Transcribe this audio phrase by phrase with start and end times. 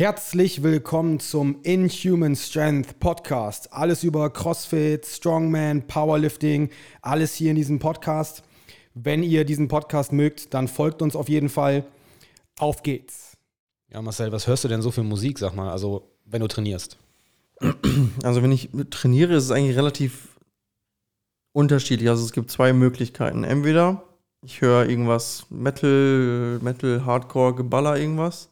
[0.00, 3.70] Herzlich willkommen zum Inhuman Strength Podcast.
[3.70, 6.70] Alles über CrossFit, Strongman, Powerlifting,
[7.02, 8.42] alles hier in diesem Podcast.
[8.94, 11.84] Wenn ihr diesen Podcast mögt, dann folgt uns auf jeden Fall.
[12.58, 13.36] Auf geht's.
[13.92, 16.96] Ja, Marcel, was hörst du denn so für Musik, sag mal, also wenn du trainierst?
[18.22, 20.28] Also wenn ich trainiere, ist es eigentlich relativ
[21.52, 22.08] unterschiedlich.
[22.08, 23.44] Also es gibt zwei Möglichkeiten.
[23.44, 24.02] Entweder
[24.42, 28.49] ich höre irgendwas Metal, Metal, Hardcore, Geballer, irgendwas.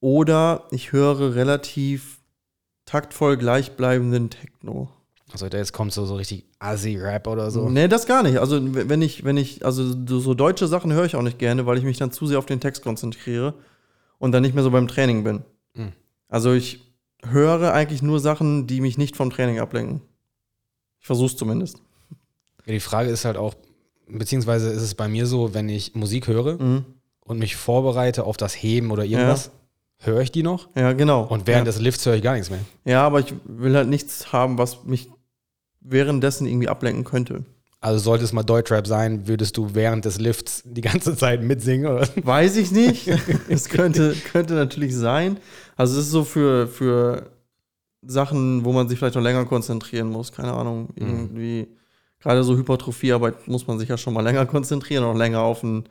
[0.00, 2.20] Oder ich höre relativ
[2.84, 4.88] taktvoll gleichbleibenden Techno.
[5.32, 7.68] Also jetzt kommt so, so richtig Assi-Rap oder so.
[7.68, 8.38] Nee, das gar nicht.
[8.38, 11.76] Also wenn ich, wenn ich, also so deutsche Sachen höre ich auch nicht gerne, weil
[11.76, 13.54] ich mich dann zu sehr auf den Text konzentriere
[14.18, 15.42] und dann nicht mehr so beim Training bin.
[15.74, 15.92] Mhm.
[16.28, 16.80] Also ich
[17.24, 20.00] höre eigentlich nur Sachen, die mich nicht vom Training ablenken.
[21.00, 21.82] Ich versuch's zumindest.
[22.64, 23.54] Ja, die Frage ist halt auch,
[24.08, 26.84] beziehungsweise ist es bei mir so, wenn ich Musik höre Mhm.
[27.20, 29.50] und mich vorbereite auf das Heben oder irgendwas,
[30.00, 31.24] höre ich die noch Ja, genau.
[31.24, 31.72] und während ja.
[31.72, 32.60] des Lifts höre ich gar nichts mehr.
[32.84, 35.10] ja, aber ich will halt nichts haben, was mich
[35.80, 37.44] währenddessen irgendwie ablenken könnte.
[37.80, 41.86] Also sollte es mal Deutschrap sein, würdest du während des Lifts die ganze Zeit mitsingen
[41.86, 42.08] oder?
[42.22, 43.08] Weiß ich nicht.
[43.48, 45.38] Es könnte, könnte natürlich sein.
[45.76, 47.30] Also es ist so für, für
[48.02, 50.32] Sachen, wo man sich vielleicht noch länger konzentrieren muss.
[50.32, 51.68] Keine Ahnung, irgendwie.
[52.20, 55.84] Gerade so Hypertrophiearbeit muss man sich ja schon mal länger konzentrieren, auch länger auf einen,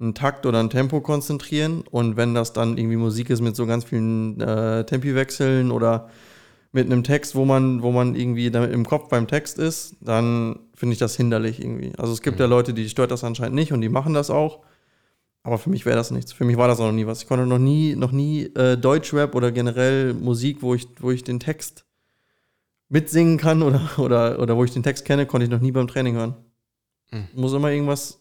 [0.00, 1.84] einen Takt oder ein Tempo konzentrieren.
[1.90, 6.08] Und wenn das dann irgendwie Musik ist mit so ganz vielen äh, Tempiwechseln oder
[6.72, 10.60] mit einem Text, wo man, wo man irgendwie damit im Kopf beim Text ist, dann
[10.74, 11.92] finde ich das hinderlich irgendwie.
[11.98, 14.60] Also es gibt ja Leute, die stört das anscheinend nicht und die machen das auch.
[15.42, 16.32] Aber für mich wäre das nichts.
[16.32, 17.22] Für mich war das auch noch nie was.
[17.22, 21.24] Ich konnte noch nie, noch nie äh, Deutschrap oder generell Musik, wo ich, wo ich
[21.24, 21.86] den Text
[22.88, 25.88] mitsingen kann oder, oder, oder wo ich den Text kenne, konnte ich noch nie beim
[25.88, 26.34] Training hören.
[27.10, 27.28] Mhm.
[27.34, 28.19] Muss immer irgendwas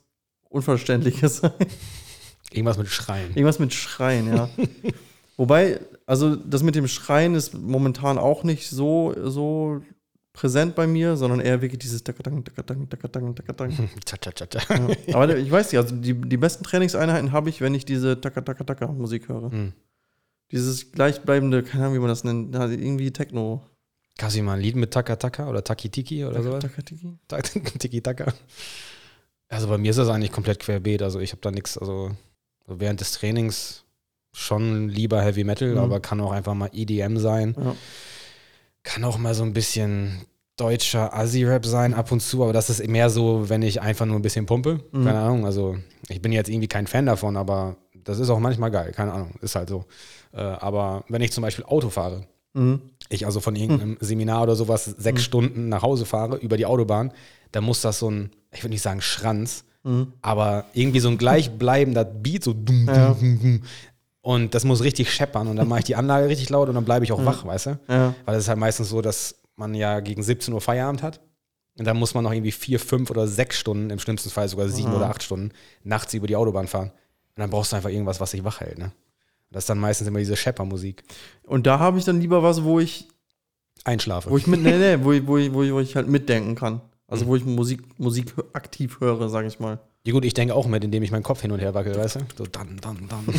[0.49, 1.53] Unverständliches sein.
[2.51, 3.29] Irgendwas mit Schreien.
[3.29, 4.49] Irgendwas mit Schreien, ja.
[5.37, 9.81] Wobei, also das mit dem Schreien ist momentan auch nicht so, so
[10.33, 13.89] präsent bei mir, sondern eher wirklich dieses Takatang, Takatang, Takatang, Takatang.
[15.07, 15.15] Ja.
[15.15, 19.29] Aber ich weiß nicht, also die, die besten Trainingseinheiten habe ich, wenn ich diese Taka-Taka-Taka-Musik
[19.29, 19.51] höre.
[19.51, 19.73] Hm.
[20.51, 23.61] Dieses gleichbleibende, keine Ahnung, wie man das nennt, irgendwie Techno.
[24.17, 26.61] Kannst du mal ein Lied mit Taka Taka oder Taki Tiki oder sowas?
[26.61, 27.17] Taka-Tiki?
[27.77, 28.33] Tiki Taka.
[29.49, 31.01] Also bei mir ist das eigentlich komplett querbeet.
[31.01, 32.11] Also ich habe da nichts, also
[32.67, 33.83] so während des Trainings
[34.31, 35.77] schon lieber Heavy Metal, Mhm.
[35.79, 37.55] aber kann auch einfach mal EDM sein.
[37.59, 37.75] Ja.
[38.83, 40.21] Kann auch mal so ein bisschen
[40.55, 44.17] deutscher Assi-Rap sein ab und zu, aber das ist mehr so, wenn ich einfach nur
[44.17, 44.81] ein bisschen pumpe.
[44.91, 45.05] Mhm.
[45.05, 45.77] Keine Ahnung, also
[46.09, 49.31] ich bin jetzt irgendwie kein Fan davon, aber das ist auch manchmal geil, keine Ahnung,
[49.41, 49.85] ist halt so.
[50.31, 52.81] Äh, aber wenn ich zum Beispiel Auto fahre, Mhm.
[53.09, 57.13] ich also von irgendeinem Seminar oder sowas sechs Stunden nach Hause fahre über die Autobahn,
[57.51, 60.11] dann muss das so ein, ich würde nicht sagen Schranz, Mhm.
[60.21, 63.13] aber irgendwie so ein gleichbleibender Beat, so dumm, Ja.
[63.13, 63.63] dumm, dumm.
[64.21, 66.83] Und das muss richtig scheppern und dann mache ich die Anlage richtig laut und dann
[66.85, 67.79] bleibe ich auch wach, weißt du?
[67.87, 68.13] Ja.
[68.25, 71.21] Weil es ist halt meistens so, dass man ja gegen 17 Uhr Feierabend hat.
[71.77, 74.67] Und dann muss man noch irgendwie vier, fünf oder sechs Stunden, im schlimmsten Fall sogar
[74.67, 74.97] sieben Aha.
[74.97, 75.51] oder acht Stunden,
[75.83, 76.89] nachts über die Autobahn fahren.
[76.89, 78.85] Und dann brauchst du einfach irgendwas, was dich wach hält, ne?
[78.85, 78.91] Und
[79.55, 81.03] das ist dann meistens immer diese Scheppermusik.
[81.43, 83.07] Und da habe ich dann lieber was, wo ich,
[83.85, 84.29] Einschlafe.
[84.29, 86.55] wo ich mit, nee, nee, wo ich, wo ich, wo ich, wo ich halt mitdenken
[86.55, 86.81] kann.
[87.09, 87.29] Also Mhm.
[87.29, 89.79] wo ich Musik, Musik aktiv höre, sage ich mal.
[90.05, 92.15] ja gut, ich denke auch mit, indem ich meinen Kopf hin und her wackel, weißt
[92.17, 92.19] du?
[92.37, 93.25] So dann, dann, dann.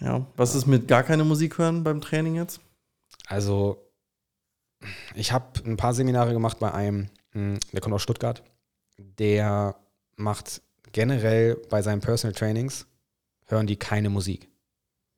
[0.00, 0.26] Ja.
[0.36, 2.60] Was ist mit gar keine Musik hören beim Training jetzt?
[3.26, 3.84] Also,
[5.16, 8.44] ich habe ein paar Seminare gemacht bei einem, mh, der kommt aus Stuttgart,
[8.96, 9.74] der
[10.16, 12.86] macht generell bei seinen Personal Trainings,
[13.46, 14.48] hören die keine Musik.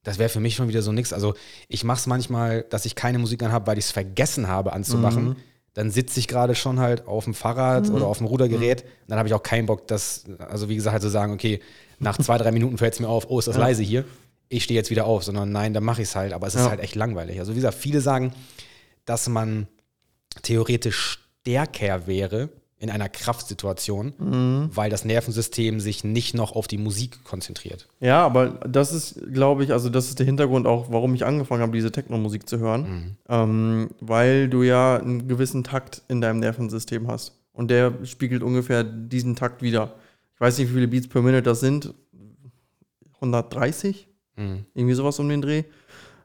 [0.02, 1.12] Das wäre für mich schon wieder so nix.
[1.12, 1.34] Also,
[1.68, 4.72] ich mache es manchmal, dass ich keine Musik an habe, weil ich es vergessen habe
[4.72, 5.24] anzumachen.
[5.30, 5.36] Mhm.
[5.74, 7.94] Dann sitze ich gerade schon halt auf dem Fahrrad Mhm.
[7.94, 8.84] oder auf dem Rudergerät.
[9.08, 11.60] Dann habe ich auch keinen Bock, das, also wie gesagt, halt zu sagen, okay,
[11.98, 13.60] nach zwei, drei Minuten fällt es mir auf, oh, ist das Ja.
[13.62, 14.04] leise hier.
[14.48, 16.32] Ich stehe jetzt wieder auf, sondern nein, dann mache ich es halt.
[16.32, 16.70] Aber es ist Ja.
[16.70, 17.38] halt echt langweilig.
[17.38, 18.32] Also wie gesagt, viele sagen,
[19.04, 19.68] dass man
[20.42, 22.48] theoretisch stärker wäre
[22.80, 24.70] in einer Kraftsituation, Mhm.
[24.74, 27.86] weil das Nervensystem sich nicht noch auf die Musik konzentriert.
[28.00, 31.60] Ja, aber das ist, glaube ich, also das ist der Hintergrund auch, warum ich angefangen
[31.62, 32.82] habe, diese Techno-Musik zu hören.
[32.82, 33.16] Mhm.
[33.28, 37.36] Ähm, weil du ja einen gewissen Takt in deinem Nervensystem hast.
[37.52, 39.94] Und der spiegelt ungefähr diesen Takt wieder.
[40.34, 41.92] Ich weiß nicht, wie viele Beats per Minute das sind.
[43.20, 44.08] 130?
[44.36, 44.64] Mhm.
[44.74, 45.64] Irgendwie sowas um den Dreh.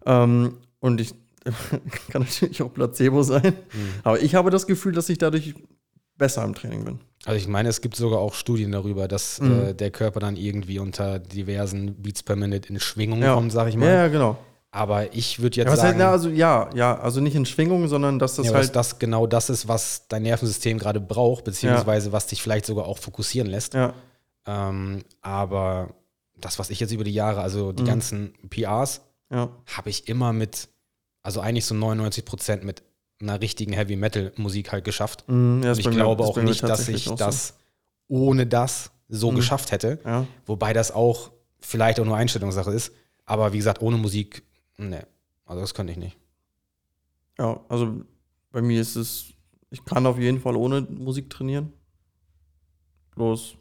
[0.06, 1.14] Ähm, und ich
[2.10, 3.54] kann natürlich auch Placebo sein.
[3.74, 3.90] Mhm.
[4.04, 5.54] Aber ich habe das Gefühl, dass ich dadurch
[6.18, 7.00] besser im Training bin.
[7.26, 9.60] Also ich meine, es gibt sogar auch Studien darüber, dass Mhm.
[9.68, 13.34] äh, der Körper dann irgendwie unter diversen Beats per Minute in Schwingung Ja.
[13.34, 13.90] kommt, sag ich Ja, mal.
[13.90, 14.38] ja, genau.
[14.72, 17.46] Aber ich würde Ja, jetzt was sagen, halt, na, also ja, ja, also nicht in
[17.46, 18.76] Schwingung, sondern dass das ja, dass halt.
[18.76, 22.98] das genau das ist, was dein Nervensystem gerade braucht, beziehungsweise was dich vielleicht sogar auch
[22.98, 23.74] fokussieren lässt.
[23.74, 23.94] ja.
[24.48, 25.90] Ähm, aber
[26.38, 27.88] das, was ich jetzt über die Jahre, also die Mhm.
[27.88, 29.02] ganzen PRs,
[29.32, 29.50] Ja.
[29.76, 30.68] habe ich immer mit,
[31.24, 32.84] also eigentlich so 99 Prozent mit
[33.22, 35.24] einer richtigen Heavy Metal Musik halt geschafft.
[35.28, 37.16] Mhm, ja, Und ich mir- glaube ist auch mir nicht, dass ich so.
[37.16, 37.56] das
[38.08, 39.36] ohne das so Mhm.
[39.38, 40.00] geschafft hätte.
[40.06, 40.28] Ja.
[40.46, 42.92] Wobei das auch vielleicht auch nur Einstellungssache ist.
[43.26, 44.44] Aber wie gesagt, ohne Musik,
[44.78, 45.08] ne.
[45.46, 46.18] Also das könnte ich nicht.
[47.40, 48.02] ja, also
[48.52, 49.26] bei mir ist es,
[49.70, 51.74] ich kann auf jeden Fall ohne Musik trainieren.
[53.16, 53.56] Bloß,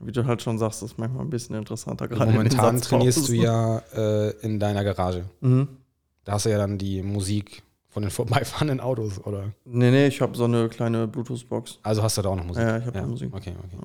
[0.00, 2.08] wie du halt schon sagst, ist manchmal ein bisschen interessanter.
[2.08, 5.24] gerade in den Momentan trainierst du ja äh, in deiner Garage.
[5.40, 5.68] Mhm.
[6.24, 7.62] Da hast du ja dann die Musik
[7.94, 9.52] von den vorbeifahrenden Autos, oder?
[9.64, 11.78] Nee, nee, ich habe so eine kleine Bluetooth-Box.
[11.84, 12.62] Also hast du da auch noch Musik?
[12.64, 13.32] Ja, ich habe Musik.
[13.32, 13.78] Okay, okay.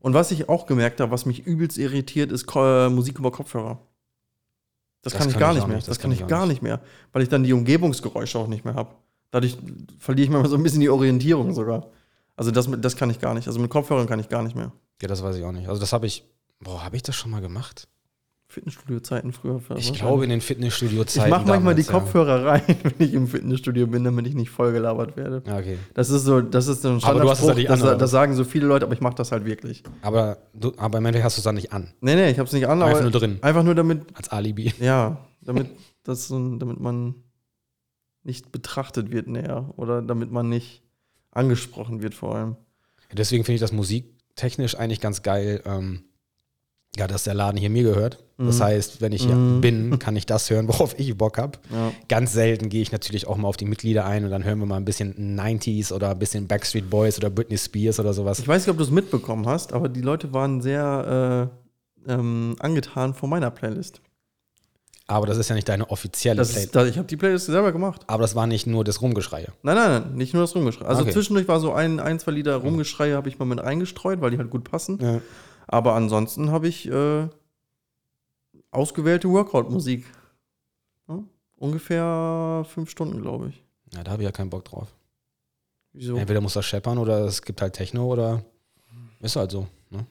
[0.00, 3.78] Und was ich auch gemerkt habe, was mich übelst irritiert, ist äh, Musik über Kopfhörer.
[5.02, 5.76] Das, Das kann ich kann gar ich nicht auch mehr.
[5.76, 6.48] nicht, Das, das kann ich gar nicht.
[6.48, 6.80] nicht mehr,
[7.12, 8.94] weil ich dann die Umgebungsgeräusche auch nicht mehr habe.
[9.30, 9.58] Dadurch
[9.98, 11.88] verliere ich manchmal so ein bisschen die Orientierung sogar.
[12.34, 13.46] Also das, das kann ich gar nicht.
[13.46, 14.72] Also mit Kopfhörern kann ich gar nicht mehr.
[15.02, 15.68] Ja, das weiß ich auch nicht.
[15.68, 16.24] Also das habe ich,
[16.60, 17.88] boah, habe ich das schon mal gemacht?
[18.50, 19.60] Fitnessstudio-Zeiten früher.
[19.76, 23.28] Ich glaube in den Fitnessstudio-Zeiten Ich mache manchmal die damals, Kopfhörer rein, wenn ich im
[23.28, 25.42] Fitnessstudio bin, damit ich nicht vollgelabert werde.
[25.46, 25.52] Ja.
[25.52, 25.78] ja, okay.
[25.92, 27.98] Das ist so, das ist so ein Aber du hast es Standardspruch, das, an, oder
[27.98, 29.82] das sagen so viele Leute, aber ich mache das halt wirklich.
[30.00, 31.92] Aber, du, aber im Endeffekt hast du es dann nicht an.
[32.00, 34.72] Nee, nee, ich habe es nicht an, Einfach nur drin, einfach nur damit als Alibi.
[34.80, 35.68] Ja, damit,
[36.04, 37.16] das damit man
[38.22, 40.82] nicht betrachtet wird näher oder damit man nicht
[41.32, 42.56] angesprochen wird vor allem.
[43.12, 46.04] Deswegen finde ich das musiktechnisch eigentlich ganz geil, ähm,
[46.98, 48.18] ja, dass der Laden hier mir gehört.
[48.38, 48.62] Das Mhm.
[48.64, 49.60] heißt, wenn ich hier Mhm.
[49.60, 51.58] bin, kann ich das hören, worauf ich Bock habe.
[51.72, 51.92] Ja.
[52.08, 54.66] Ganz selten gehe ich natürlich auch mal auf die Mitglieder ein und dann hören wir
[54.66, 58.38] mal ein bisschen 90s oder ein bisschen Backstreet Boys oder Britney Spears oder sowas.
[58.38, 61.50] Ich weiß nicht, ob du es mitbekommen hast, aber die Leute waren sehr
[62.06, 64.00] äh, ähm, angetan von meiner Playlist.
[65.10, 66.76] Aber das ist ja nicht deine offizielle Das Playlist.
[66.76, 68.02] ist, ich habe die Playlist selber gemacht.
[68.08, 69.48] Aber das war nicht nur das Rumgeschreie.
[69.62, 70.84] Nein, nein, nein, nicht nur das Rumgeschrei.
[70.84, 71.12] Also Okay.
[71.12, 74.38] zwischendurch war so ein, ein zwei Lieder Rumgeschrei, habe ich mal mit reingestreut, weil die
[74.38, 74.98] halt gut passen.
[75.00, 75.20] Ja.
[75.68, 77.28] Aber ansonsten habe ich äh,
[78.70, 80.04] ausgewählte Workout-Musik.
[81.08, 81.22] Ja?
[81.56, 83.62] Ungefähr fünf Stunden, glaube ich.
[83.94, 84.94] Ja, da habe ich ja keinen Bock drauf.
[85.92, 86.16] Wieso?
[86.16, 88.44] Entweder muss das scheppern oder es gibt halt Techno oder
[89.20, 89.66] ist halt so.
[89.90, 90.06] Ne?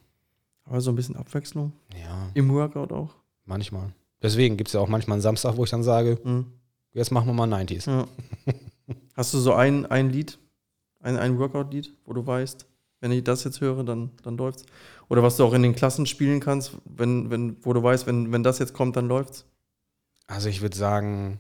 [0.66, 1.72] Aber so ein bisschen Abwechslung.
[1.98, 3.14] Ja, Im Workout auch.
[3.46, 3.94] manchmal.
[4.22, 6.52] Deswegen gibt es ja auch manchmal einen Samstag, wo ich dann sage, Mhm.
[6.94, 7.88] jetzt machen wir mal 90s.
[7.90, 8.08] Ja.
[9.16, 10.38] Hast du so ein, ein Lied,
[11.02, 12.67] ein, ein Workout-Lied, wo du weißt,
[13.00, 14.64] wenn ich das jetzt höre, dann, dann läuft's?
[15.10, 18.32] Oder was du auch in den Klassen spielen kannst, wenn, wenn, wo du weißt, wenn,
[18.32, 19.46] wenn das jetzt kommt, dann läuft's?
[20.28, 21.40] Also ich würde sagen,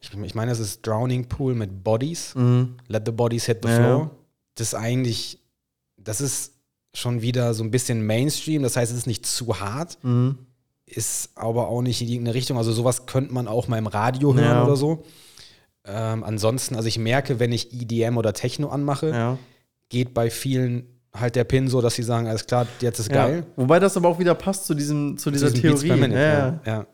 [0.00, 2.34] ich, ich meine, es ist Drowning Pool mit Bodies.
[2.34, 2.76] Mhm.
[2.88, 3.76] Let the Bodies hit the Ja.
[3.76, 4.10] floor.
[4.54, 5.38] Das ist eigentlich,
[5.96, 6.52] das ist
[6.94, 8.62] schon wieder so ein bisschen Mainstream.
[8.62, 10.38] Das heißt, es ist nicht zu hart, Mhm.
[10.86, 12.56] ist aber auch nicht in irgendeine Richtung.
[12.58, 14.64] Also sowas könnte man auch mal im Radio hören Ja.
[14.64, 15.04] oder so.
[15.84, 19.38] Ähm, ansonsten, also ich merke, wenn ich EDM oder Techno anmache, Ja.
[19.92, 23.26] Geht bei vielen halt der Pin so, dass sie sagen, alles klar, jetzt ist ja.
[23.26, 23.46] geil.
[23.56, 25.92] Wobei das aber auch wieder passt zu, diesem, zu dieser Beats Theorie.
[26.00, 26.60] Minute, ja, ja.
[26.66, 26.86] ja.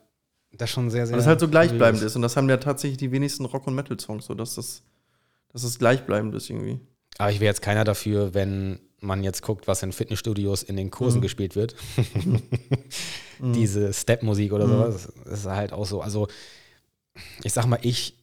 [0.57, 1.13] Das ist schon sehr, sehr.
[1.13, 2.17] Weil das halt so gleichbleibend ist.
[2.17, 4.83] Und das haben ja tatsächlich die wenigsten Rock- und Metal-Songs, so dass das,
[5.53, 6.81] dass das gleichbleibend ist irgendwie.
[7.19, 10.91] Aber ich wäre jetzt keiner dafür, wenn man jetzt guckt, was in Fitnessstudios in den
[10.91, 11.23] Kursen Mhm.
[11.23, 11.77] gespielt wird.
[12.15, 12.43] Mhm.
[13.55, 14.71] Diese Step-Musik oder Mhm.
[14.73, 15.09] sowas.
[15.25, 16.01] Das ist halt auch so.
[16.03, 16.27] Also,
[17.45, 18.18] ich sag mal, ich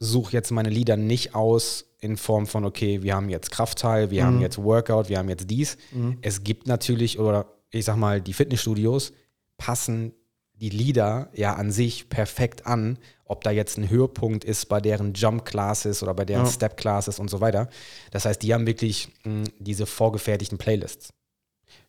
[0.00, 4.22] suche jetzt meine Lieder nicht aus in Form von, okay, wir haben jetzt Kraftteil, wir
[4.22, 4.26] Mhm.
[4.26, 5.76] haben jetzt Workout, wir haben jetzt dies.
[5.92, 6.16] Mhm.
[6.22, 9.12] Es gibt natürlich, oder ich sag mal, die Fitnessstudios
[9.58, 10.12] passen
[10.54, 15.12] die Lieder ja an sich perfekt an, ob da jetzt ein Höhepunkt ist bei deren
[15.14, 16.50] Jump Classes oder bei deren Ja.
[16.50, 17.68] Step Classes und so weiter.
[18.10, 21.10] Das heißt, die haben wirklich mh, diese vorgefertigten Playlists.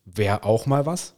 [0.04, 1.14] Wäre auch mal was.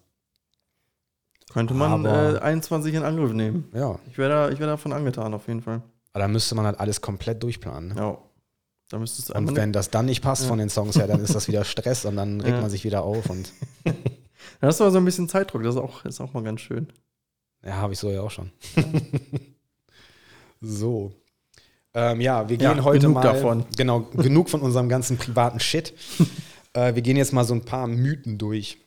[1.52, 3.68] Könnte man äh, 21 in Angriff nehmen.
[3.74, 3.98] Ja.
[4.10, 5.82] Ich wäre da, ich wär davon angetan, auf jeden Fall.
[6.14, 7.90] Aber da müsste man halt alles komplett durchplanen.
[7.90, 7.96] Ne?
[8.00, 8.18] Ja.
[8.88, 10.48] Da müsstest du Und wenn das dann nicht passt Ja.
[10.48, 12.60] von den Songs her, dann ist das wieder Stress und dann regt Ja.
[12.62, 13.52] man sich wieder auf und
[14.60, 16.60] Da hast du aber so ein bisschen Zeitdruck, das ist auch, ist auch mal ganz
[16.62, 16.88] schön.
[17.64, 18.50] ja, habe ich so ja auch schon.
[20.60, 21.12] so.
[21.94, 23.22] Ähm, ja, wir Ja, gehen heute genug mal.
[23.22, 23.64] davon.
[23.76, 25.94] Genau, genug von unserem ganzen privaten Shit.
[26.72, 28.78] äh, wir gehen jetzt mal so ein paar Mythen durch.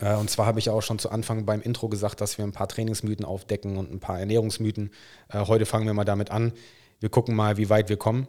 [0.00, 2.52] Äh, und zwar habe ich auch schon zu Anfang beim Intro gesagt, dass wir ein
[2.52, 4.90] paar Trainingsmythen aufdecken und ein paar Ernährungsmythen.
[5.28, 6.52] Äh, heute fangen wir mal damit an.
[6.98, 8.26] Wir gucken mal, wie weit wir kommen.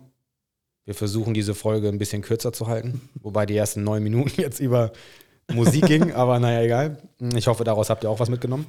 [0.85, 4.59] Wir versuchen diese Folge ein bisschen kürzer zu halten, wobei die ersten neun Minuten jetzt
[4.59, 4.91] über
[5.51, 6.97] Musik ging, aber naja, egal.
[7.35, 8.65] Ich hoffe, daraus habt ihr auch was mitgenommen.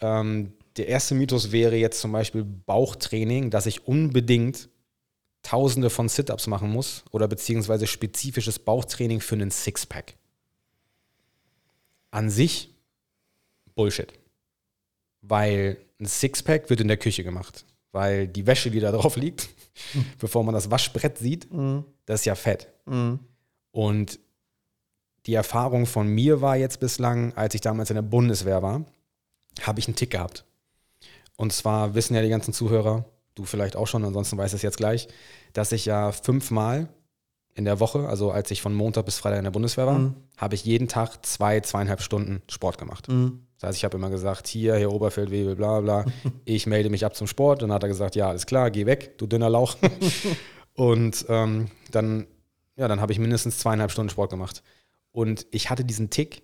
[0.00, 4.68] Ähm, der erste Mythos wäre jetzt zum Beispiel Bauchtraining, dass ich unbedingt
[5.42, 10.14] tausende von Sit-Ups machen muss oder beziehungsweise spezifisches Bauchtraining für einen Sixpack.
[12.12, 12.70] An sich
[13.74, 14.12] Bullshit.
[15.22, 17.64] Weil ein Sixpack wird in der Küche gemacht.
[17.90, 19.48] Weil die Wäsche, die da drauf liegt,
[20.18, 21.84] bevor man das Waschbrett sieht, Mhm.
[22.06, 22.68] das ist ja fett.
[22.86, 23.18] Mhm.
[23.72, 24.18] Und
[25.26, 28.84] die Erfahrung von mir war jetzt bislang, als ich damals in der Bundeswehr war,
[29.62, 30.44] habe ich einen Tick gehabt.
[31.36, 33.04] Und zwar wissen ja die ganzen Zuhörer,
[33.34, 35.08] du vielleicht auch schon, ansonsten weiß es jetzt gleich,
[35.52, 36.88] dass ich ja fünfmal
[37.54, 40.14] in der Woche, also als ich von Montag bis Freitag in der Bundeswehr war, Mhm.
[40.38, 43.08] habe ich jeden Tag zwei, zweieinhalb Stunden Sport gemacht.
[43.08, 43.40] Mhm.
[43.58, 46.04] Das heißt, ich habe immer gesagt, hier, hier Oberfeldwebel, bla bla,
[46.46, 47.62] ich melde mich ab zum Sport.
[47.62, 49.76] Dann hat er gesagt, ja, alles klar, geh weg, du dünner Lauch.
[50.74, 52.26] Und ähm, dann,
[52.76, 54.62] ja, dann habe ich mindestens zweieinhalb Stunden Sport gemacht.
[55.12, 56.42] Und ich hatte diesen Tick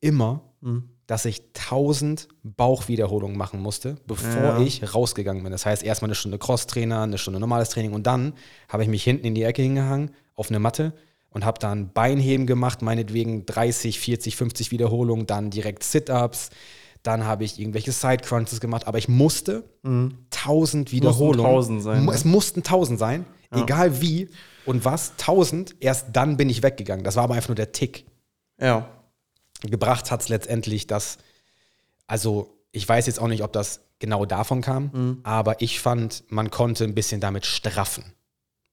[0.00, 0.88] immer, Mhm.
[1.06, 4.58] dass ich 1000 Bauchwiederholungen machen musste, bevor Ja.
[4.60, 5.52] ich rausgegangen bin.
[5.52, 8.32] Das heißt, erstmal eine Stunde Crosstrainer, eine Stunde normales Training und dann
[8.70, 10.92] habe ich mich hinten in die Ecke hingehangen auf eine Matte
[11.30, 16.50] und habe dann Beinheben gemacht, meinetwegen 30, 40, 50 Wiederholungen, dann direkt Sit-Ups,
[17.02, 21.44] dann habe ich irgendwelche Side-Crunches gemacht, aber ich musste 1000 Wiederholungen.
[21.46, 22.16] 1000 sein, Mu- ne?
[22.16, 24.28] Es mussten 1000 sein, egal wie
[24.64, 27.04] und was, 1000, erst dann bin ich weggegangen.
[27.04, 28.06] Das war aber einfach nur der Tick
[28.60, 28.88] Ja.
[29.62, 31.18] gebracht hat es letztendlich, dass,
[32.06, 36.50] also ich weiß jetzt auch nicht, ob das genau davon kam, aber ich fand, man
[36.50, 38.04] konnte ein bisschen damit straffen,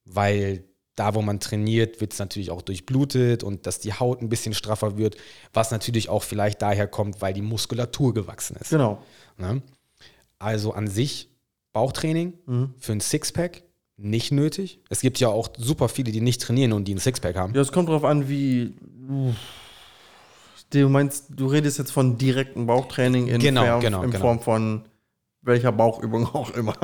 [0.06, 0.64] weil
[0.96, 4.54] da, wo man trainiert, wird es natürlich auch durchblutet und dass die Haut ein bisschen
[4.54, 5.16] straffer wird,
[5.54, 8.72] was natürlich auch vielleicht daher kommt, weil die Muskulatur gewachsen ist.
[8.72, 9.02] Genau.
[9.38, 9.62] Ne?
[10.38, 11.30] Also an sich
[11.74, 12.34] Bauchtraining
[12.78, 13.64] für ein Sixpack
[13.98, 14.80] nicht nötig.
[14.90, 17.54] Es gibt ja auch super viele, die nicht trainieren und die ein Sixpack haben.
[17.54, 18.74] Ja, es kommt darauf an, wie.
[20.72, 24.22] Du meinst, du redest jetzt von direktem Bauchtraining in, Genau, Form, genau, in genau.
[24.22, 24.86] Form von
[25.42, 26.76] welcher Bauchübung auch immer.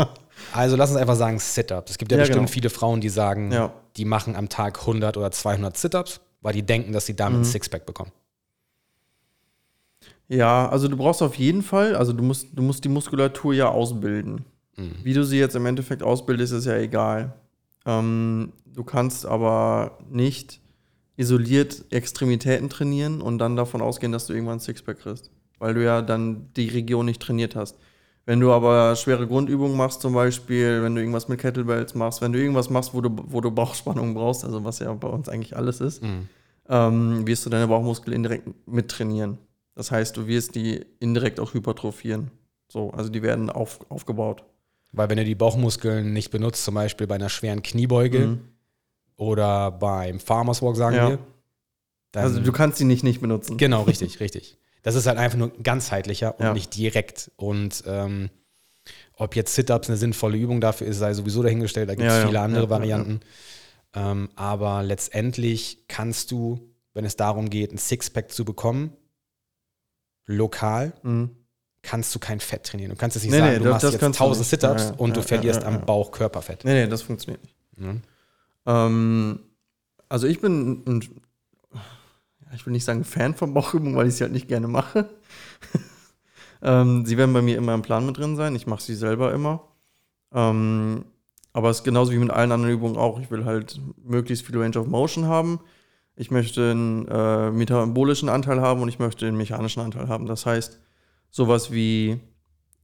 [0.54, 1.92] Also lass uns einfach sagen Sit-Ups.
[1.92, 2.52] Es gibt ja, Ja, bestimmt genau.
[2.52, 3.74] viele Frauen, die sagen, Ja.
[3.98, 7.18] die machen am Tag 100 oder 200 Sit-Ups, weil die denken, dass sie Mhm.
[7.18, 8.12] damit ein Sixpack bekommen.
[10.28, 13.70] Ja, also du brauchst auf jeden Fall, also du musst, du musst die Muskulatur ja
[13.70, 14.46] ausbilden.
[15.04, 17.34] Wie du sie jetzt im Endeffekt ausbildest, ist ja egal.
[17.88, 20.62] Ähm, du kannst aber nicht
[21.16, 25.32] isoliert Extremitäten trainieren und dann davon ausgehen, dass du irgendwann ein Sixpack kriegst.
[25.58, 27.76] Weil du ja dann die Region nicht trainiert hast.
[28.27, 32.34] Wenn du aber schwere Grundübungen machst, zum Beispiel, wenn du irgendwas mit Kettlebells machst, wenn
[32.34, 35.55] du irgendwas machst, wo du, wo du Bauchspannung brauchst, also was ja bei uns eigentlich
[35.55, 36.03] alles ist,
[36.69, 39.38] ähm, wirst du deine Bauchmuskeln indirekt mittrainieren.
[39.75, 42.29] Das heißt, du wirst die indirekt auch hypertrophieren.
[42.69, 44.43] So, also die werden auf, aufgebaut.
[44.91, 48.39] Weil wenn du die Bauchmuskeln nicht benutzt, zum Beispiel bei einer schweren Kniebeuge
[49.15, 51.01] oder beim Farmers Walk, sagen Mhm.
[51.01, 51.10] Ja.
[51.10, 51.19] wir,
[52.22, 53.55] Also du kannst sie nicht nicht benutzen.
[53.57, 54.57] genau, richtig, richtig.
[54.84, 56.53] Das ist halt einfach nur ganzheitlicher und Ja.
[56.53, 57.31] nicht direkt.
[57.36, 58.29] Und ähm,
[59.13, 61.89] ob jetzt Sit-Ups eine sinnvolle Übung dafür ist, sei sowieso dahingestellt.
[61.89, 62.27] Da gibt es Ja, ja.
[62.27, 62.69] viele andere.
[62.69, 63.19] Varianten.
[63.96, 68.93] Ähm, aber letztendlich kannst du, wenn es darum geht, ein Sixpack zu bekommen,
[70.25, 71.31] lokal, Mhm.
[71.81, 72.91] kannst du kein Fett trainieren.
[72.91, 74.39] Du kannst jetzt nicht Nee, sagen, nee, du das- machst das jetzt kannst du 1000
[74.51, 74.62] nicht.
[74.62, 75.86] Sit-Ups und du verlierst am.
[75.86, 76.65] Bauch Körperfett.
[76.65, 77.55] Nee, nee, das funktioniert nicht.
[77.77, 78.01] Mhm.
[78.65, 79.39] Ähm,
[80.10, 81.22] also ich bin, ein,
[82.54, 85.10] ich will nicht sagen Fan von Bauchübungen, weil ich sie halt nicht gerne mache.
[86.62, 88.56] ähm, sie werden bei mir immer im Plan mit drin sein.
[88.56, 89.63] Ich mache sie selber immer.
[90.34, 91.06] Ähm,
[91.54, 93.20] aber es ist genauso wie mit allen anderen Übungen auch.
[93.20, 95.60] Ich will halt möglichst viel Range of Motion haben.
[96.16, 100.25] Ich möchte einen äh, metabolischen Anteil haben und ich möchte einen mechanischen Anteil haben.
[100.25, 100.80] Das heißt,
[101.30, 102.20] sowas wie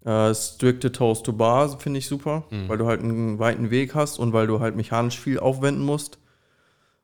[0.05, 4.19] äh, strikte Toes to Bar finde ich super, weil du halt einen weiten Weg hast
[4.19, 6.19] und weil du halt mechanisch viel aufwenden musst.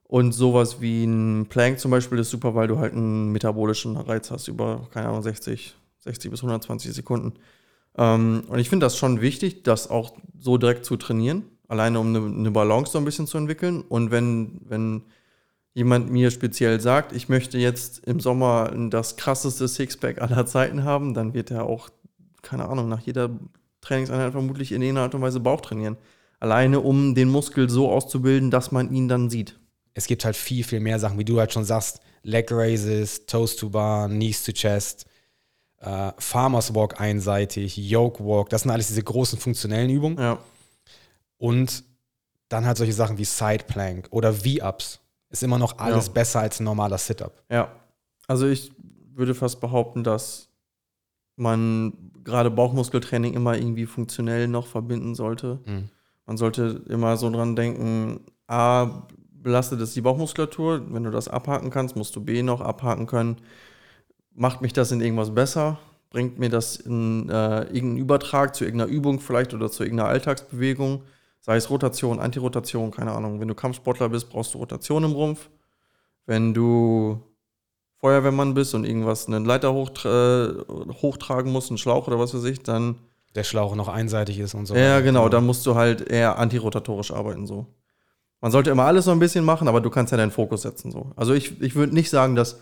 [0.10, 4.32] Und sowas wie ein Plank zum Beispiel ist super, weil du halt einen metabolischen Reiz
[4.32, 7.34] hast über, keine Ahnung, 60, 60 bis 120 Sekunden.
[7.96, 12.08] Ähm, und ich finde das schon wichtig, das auch so direkt zu trainieren, alleine um
[12.08, 13.84] eine, eine Balance so ein bisschen zu entwickeln.
[13.88, 15.04] Und wenn, wenn
[15.76, 21.14] jemand mir speziell sagt, ich möchte jetzt im Sommer das krasseste Sixpack aller Zeiten haben,
[21.14, 21.90] dann wird er auch,
[22.42, 23.30] keine Ahnung, nach jeder
[23.82, 25.98] Trainingseinheit vermutlich in irgendeiner Art und Weise Bauch trainieren.
[26.40, 29.59] Alleine um den Muskel so auszubilden, dass man ihn dann sieht.
[29.94, 33.56] Es gibt halt viel, viel mehr Sachen, wie du halt schon sagst, Leg Raises, Toes
[33.56, 35.06] to Bar, Knees to Chest,
[35.80, 40.18] äh, Farmers Walk einseitig, Yoke Walk, das sind alles diese großen funktionellen Übungen.
[40.18, 40.40] Ja.
[41.38, 41.84] Und
[42.50, 45.00] dann halt solche Sachen wie Side Plank oder V-Ups.
[45.30, 46.14] Ist immer noch alles Ja.
[46.14, 47.44] besser als ein normaler Sit-Up.
[47.50, 47.72] Ja,
[48.28, 48.72] also ich
[49.14, 50.50] würde fast behaupten, dass
[51.36, 51.94] man
[52.24, 55.60] gerade Bauchmuskeltraining immer irgendwie funktionell noch verbinden sollte.
[55.66, 55.90] Mhm.
[56.26, 59.08] Man sollte immer so dran denken, A,
[59.42, 60.84] belastet es die Bauchmuskulatur.
[60.90, 63.38] Wenn du das abhaken kannst, musst du B noch abhaken können.
[64.36, 65.80] Macht mich das in irgendwas besser?
[66.10, 71.04] Bringt mir das in äh, irgendeinen Übertrag zu irgendeiner Übung vielleicht oder zu irgendeiner Alltagsbewegung?
[71.42, 73.40] Sei es Rotation, Antirotation, keine Ahnung.
[73.40, 75.50] Wenn du Kampfsportler bist, brauchst du Rotation im Rumpf.
[76.26, 77.22] Wenn du
[78.00, 80.54] Feuerwehrmann bist und irgendwas einen Leiter hochtra
[81.02, 82.96] hochtragen musst, einen Schlauch oder was weiß ich, dann
[83.36, 84.76] Der Schlauch noch einseitig ist und so.
[84.76, 87.68] ja, genau, dann musst du halt eher antirotatorisch arbeiten so.
[88.42, 90.92] Man sollte immer alles so ein bisschen machen, aber du kannst ja deinen Fokus setzen
[90.92, 91.12] so.
[91.16, 92.60] Also ich, ich würde nicht sagen, dass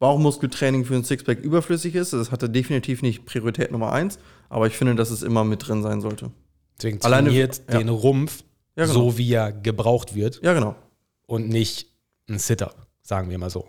[0.00, 2.12] Bauchmuskeltraining für ein Sixpack überflüssig ist.
[2.12, 4.18] Das hatte definitiv nicht Priorität Nummer eins,
[4.48, 6.30] aber ich finde, dass es immer mit drin sein sollte.
[6.78, 7.78] Deswegen Alleine- trainiert ja.
[7.78, 8.42] den Rumpf
[8.76, 8.94] Ja, genau.
[9.10, 10.74] so, wie er gebraucht wird Ja, genau.
[11.26, 11.92] und nicht
[12.28, 13.68] ein Sit-Up, sagen wir mal so.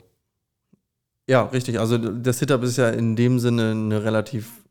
[1.27, 1.79] Ja, richtig.
[1.79, 4.63] Also der Sit-Up ist ja in dem Sinne eine relativ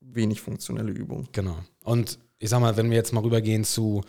[0.00, 1.28] wenig funktionelle Übung.
[1.32, 1.56] Genau.
[1.82, 4.02] Und ich sag mal, wenn wir jetzt mal rübergehen zu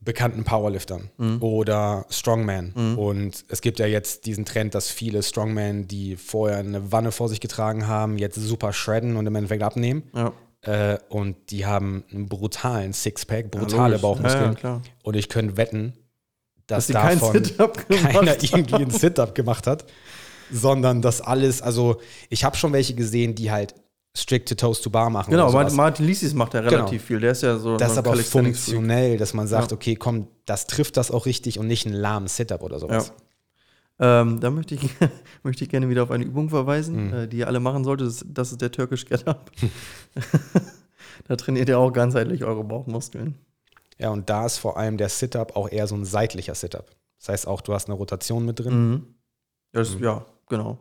[0.00, 1.42] bekannten Powerliftern Mhm.
[1.42, 2.72] oder Strongman.
[2.96, 7.28] Und es gibt ja jetzt diesen Trend, dass viele Strongman, die vorher eine Wanne vor
[7.28, 10.04] sich getragen haben, jetzt super shredden und im Endeffekt abnehmen.
[10.14, 10.32] Ja.
[10.62, 14.02] Äh, und die haben einen brutalen Sixpack, brutale logisch.
[14.02, 14.56] Bauchmuskeln.
[14.62, 14.82] Ja, ja.
[15.02, 15.92] Und ich könnte wetten,
[16.66, 17.42] dass, Dass davon
[17.88, 18.38] keiner haben.
[18.42, 19.84] irgendwie ein Sit-Up gemacht hat,
[20.50, 23.74] sondern das alles, also ich habe schon welche gesehen, die halt
[24.18, 25.30] strict to toes to bar machen.
[25.30, 27.20] Genau, Martin, Lisis macht ja relativ viel.
[27.20, 27.76] Der ist ja so.
[27.76, 29.76] Das ist ein aber funktionell, dass man sagt, Ja.
[29.76, 33.12] okay, komm, das trifft das auch richtig und nicht einen lahmen Sit-Up oder sowas.
[34.00, 34.82] Ähm, da möchte ich,
[35.42, 37.14] möchte ich gerne wieder auf eine Übung verweisen, Mhm.
[37.14, 38.06] äh, die ihr alle machen solltet.
[38.08, 39.50] Das, das ist der Turkish Get-Up.
[41.28, 43.36] da trainiert ihr auch ganzheitlich eure Bauchmuskeln.
[43.98, 46.90] Ja, und da ist vor allem der Sit-Up auch eher so ein seitlicher Sit-Up.
[47.18, 48.90] Das heißt auch, du hast eine Rotation mit drin.
[48.90, 49.06] Mhm.
[49.72, 50.78] Das, Ja, genau.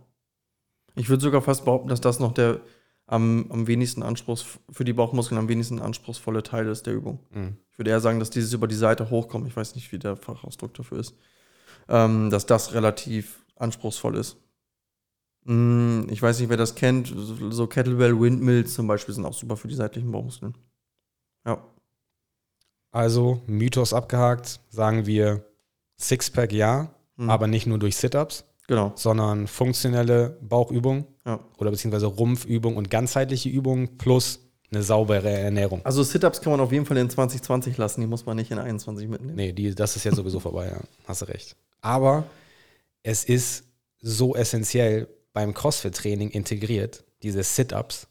[0.96, 2.60] Ich würde sogar fast behaupten, dass das noch der
[3.08, 7.20] am, am wenigsten Anspruchs für die Bauchmuskeln am wenigsten anspruchsvolle Teil ist der Übung.
[7.32, 7.58] Mhm.
[7.72, 9.48] Ich würde eher sagen, dass dieses über die Seite hochkommt.
[9.48, 11.16] Ich weiß nicht, wie der Fachausdruck dafür ist.
[11.90, 14.38] Ähm, dass das relativ anspruchsvoll ist.
[15.46, 17.08] Mm, Ich weiß nicht, wer das kennt.
[17.08, 20.56] So so Kettlebell Windmills zum Beispiel sind auch super für die seitlichen Bauchmuskeln.
[21.46, 21.64] Ja.
[22.92, 25.46] Also, Mythos abgehakt, sagen wir
[26.00, 27.30] Sixpack ja, Mhm.
[27.30, 28.92] aber nicht nur durch Sit-Ups, Genau.
[28.96, 31.40] sondern funktionelle Bauchübung Ja.
[31.58, 34.40] oder beziehungsweise Rumpfübung und ganzheitliche Übung plus
[34.72, 35.82] eine saubere Ernährung.
[35.84, 38.02] Also Sit-Ups kann man auf jeden Fall in 2020 lassen.
[38.02, 39.36] Die muss man nicht in 21 mitnehmen.
[39.36, 40.80] Nee, die, das ist jetzt sowieso vorbei, ja.
[41.06, 41.56] Hast du recht.
[41.82, 42.24] Aber
[43.04, 43.66] es ist
[44.02, 48.08] so essentiell beim CrossFit-Training integriert, diese Sit-Ups.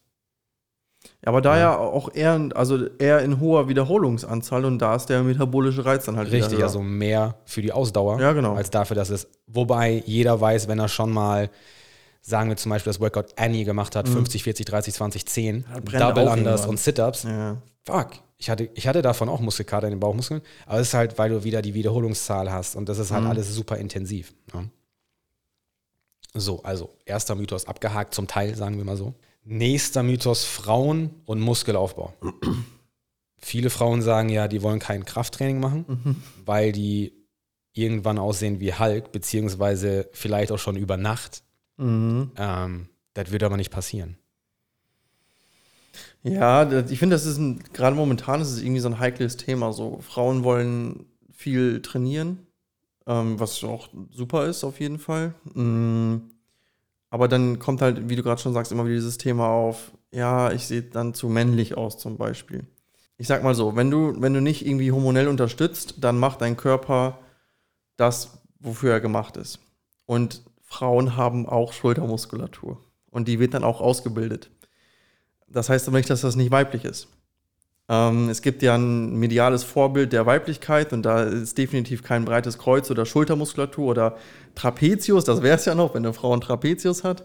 [1.25, 5.85] Aber da ja auch eher, also eher in hoher Wiederholungsanzahl und da ist der metabolische
[5.85, 8.55] Reiz dann halt Richtig, also mehr für die Ausdauer Ja, genau.
[8.55, 9.29] als dafür, dass es.
[9.47, 11.51] Wobei jeder weiß, wenn er schon mal,
[12.29, 15.81] sagen wir zum Beispiel das Workout Annie gemacht hat, 50, 40, 30, 20, 10, Ja,
[15.81, 17.23] brennt Double Unders und Sit-Ups.
[17.23, 17.63] Ja.
[17.85, 18.15] Fuck.
[18.39, 21.31] Ich hatte, ich hatte davon auch Muskelkater in den Bauchmuskeln, aber es ist halt, weil
[21.31, 23.31] du wieder die Wiederholungszahl hast und das ist halt Mhm.
[23.31, 24.35] alles super intensiv.
[24.53, 24.69] Ne?
[26.35, 29.15] So, also erster Mythos abgehakt, zum Teil, sagen wir mal so.
[29.45, 32.13] Nächster Mythos: Frauen und Muskelaufbau.
[33.39, 36.17] Viele Frauen sagen ja, die wollen kein Krafttraining machen, Mhm.
[36.45, 37.13] weil die
[37.73, 41.43] irgendwann aussehen wie Hulk, beziehungsweise vielleicht auch schon über Nacht.
[41.77, 42.33] Mhm.
[42.37, 44.17] Ähm, das wird aber nicht passieren.
[46.23, 49.73] Ja, ich finde, das ist ein, gerade momentan ist es irgendwie so ein heikles Thema.
[49.73, 52.47] So, Frauen wollen viel trainieren,
[53.07, 55.35] ähm, was auch super ist auf jeden Fall.
[55.55, 56.17] Mm,
[57.11, 60.51] aber dann kommt halt, wie du gerade schon sagst, immer wieder dieses Thema auf, ja,
[60.51, 62.65] ich sehe dann zu männlich aus zum Beispiel.
[63.19, 66.57] Ich sag mal so, wenn du, wenn du nicht irgendwie hormonell unterstützt, dann macht dein
[66.57, 67.19] Körper
[67.97, 69.61] das, wofür er gemacht ist.
[70.07, 70.43] Und
[70.77, 72.79] Frauen haben auch Schultermuskulatur.
[73.11, 74.51] Und die wird dann auch ausgebildet.
[75.49, 77.09] Das heißt aber nicht, dass das nicht weiblich ist.
[77.89, 82.59] Ähm, es gibt ja ein mediales Vorbild der Weiblichkeit und da ist definitiv kein breites
[82.59, 84.17] Kreuz oder Schultermuskulatur oder
[84.55, 85.25] Trapezius.
[85.25, 87.25] Das wäre es ja noch, wenn eine Frau ein Trapezius hat.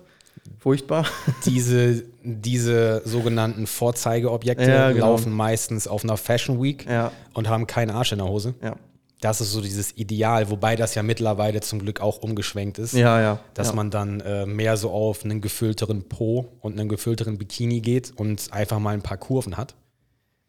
[0.60, 1.06] Furchtbar.
[1.46, 5.08] diese, diese sogenannten Vorzeigeobjekte Ja, genau.
[5.08, 8.54] laufen meistens auf einer Fashion Week Ja, und haben keinen Arsch in der Hose.
[8.64, 8.76] ja.
[9.21, 13.21] Das ist so dieses Ideal, wobei das ja mittlerweile zum Glück auch umgeschwenkt ist, Ja,
[13.21, 13.39] ja.
[13.53, 13.75] dass ja.
[13.75, 18.51] man dann äh, mehr so auf einen gefüllteren Po und einen gefüllteren Bikini geht und
[18.51, 19.75] einfach mal ein paar Kurven hat.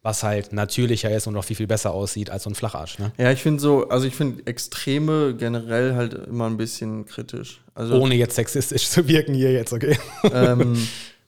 [0.01, 2.97] Was halt natürlicher ist und auch viel, viel besser aussieht als so ein Flacharsch.
[2.99, 3.13] Ne?
[3.17, 7.61] Ja, ich finde so, also ich finde Extreme generell halt immer ein bisschen kritisch.
[7.75, 9.97] Also Ohne jetzt sexistisch zu wirken hier jetzt, okay?
[10.23, 10.75] ähm,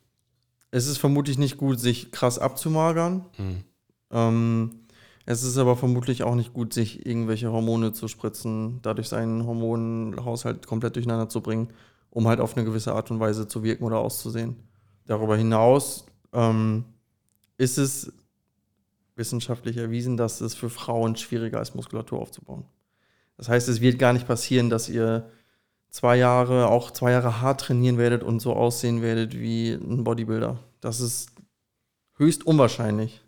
[0.72, 3.26] es ist vermutlich nicht gut, sich krass abzumagern.
[3.38, 3.64] Hm.
[4.12, 4.72] Ähm,
[5.26, 10.68] es ist aber vermutlich auch nicht gut, sich irgendwelche Hormone zu spritzen, dadurch seinen Hormonhaushalt
[10.68, 11.70] komplett durcheinander zu bringen,
[12.12, 14.56] um halt auf eine gewisse Art und Weise zu wirken oder auszusehen.
[15.06, 16.86] Darüber hinaus ähm,
[17.58, 18.14] ist es
[19.16, 22.66] wissenschaftlich erwiesen, dass es für Frauen schwieriger ist, Muskulatur aufzubauen.
[23.38, 25.30] Das heißt, es wird gar nicht passieren, dass ihr
[25.90, 30.60] zwei Jahre, auch zwei Jahre hart trainieren werdet und so aussehen werdet wie ein Bodybuilder.
[30.82, 31.32] Das ist
[32.18, 33.25] höchst unwahrscheinlich.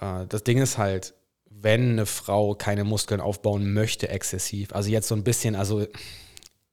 [0.00, 1.14] Äh, Das Ding ist halt,
[1.50, 5.86] wenn eine Frau keine Muskeln aufbauen möchte, exzessiv, also jetzt so ein bisschen, also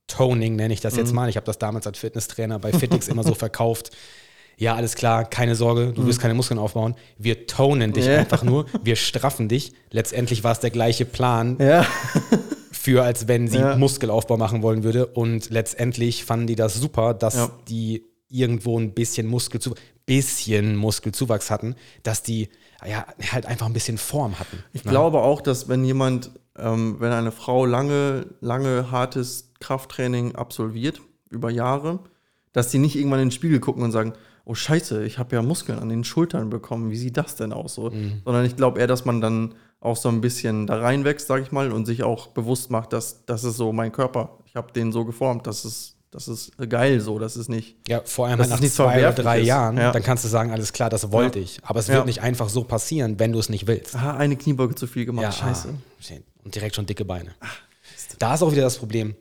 [0.07, 1.27] Toning nenne ich das jetzt mal.
[1.27, 3.91] Ich habe das damals als Fitnesstrainer bei Fitix immer so verkauft.
[4.55, 6.95] Ja, alles klar, keine Sorge, du wirst keine Muskeln aufbauen.
[7.17, 8.17] Wir tonen dich Ja.
[8.19, 9.73] einfach nur, wir straffen dich.
[9.91, 11.85] Letztendlich war es der gleiche Plan Ja.
[12.71, 13.75] für, als wenn sie Ja.
[13.75, 15.05] Muskelaufbau machen wollen würde.
[15.07, 17.51] Und letztendlich fanden die das super, dass Ja.
[17.67, 19.73] die irgendwo ein bisschen Muskelzu
[20.05, 22.47] bisschen Muskelzuwachs hatten, dass die
[22.85, 24.63] ja halt einfach ein bisschen Form hatten.
[24.73, 24.91] Ich ne?
[24.91, 31.49] glaube auch, dass wenn jemand, ähm, wenn eine Frau lange, lange hartes Krafttraining absolviert, über
[31.49, 31.99] Jahre,
[32.53, 34.13] dass die nicht irgendwann in den Spiegel gucken und sagen,
[34.45, 37.75] oh scheiße, ich habe ja Muskeln an den Schultern bekommen, wie sieht das denn aus
[37.75, 37.89] so?
[37.89, 38.21] Mhm.
[38.23, 41.51] Sondern ich glaube eher, dass man dann auch so ein bisschen da reinwächst, sage ich
[41.51, 44.37] mal, und sich auch bewusst macht, dass das ist so mein Körper.
[44.45, 47.77] Ich habe den so geformt, das ist, das ist geil so, das ist nicht.
[47.87, 49.47] Ja, vor allem nach zwei oder drei ist.
[49.47, 49.91] Jahren, Ja.
[49.91, 51.45] dann kannst du sagen, alles klar, das wollte Ja.
[51.45, 51.59] ich.
[51.63, 51.95] Aber es Ja.
[51.95, 53.95] wird nicht einfach so passieren, wenn du es nicht willst.
[53.95, 55.69] Ah, eine Kniebeuge zu viel gemacht, Ja, scheiße.
[56.43, 57.35] und direkt schon dicke Beine.
[58.19, 59.15] Da ist auch wieder das Problem,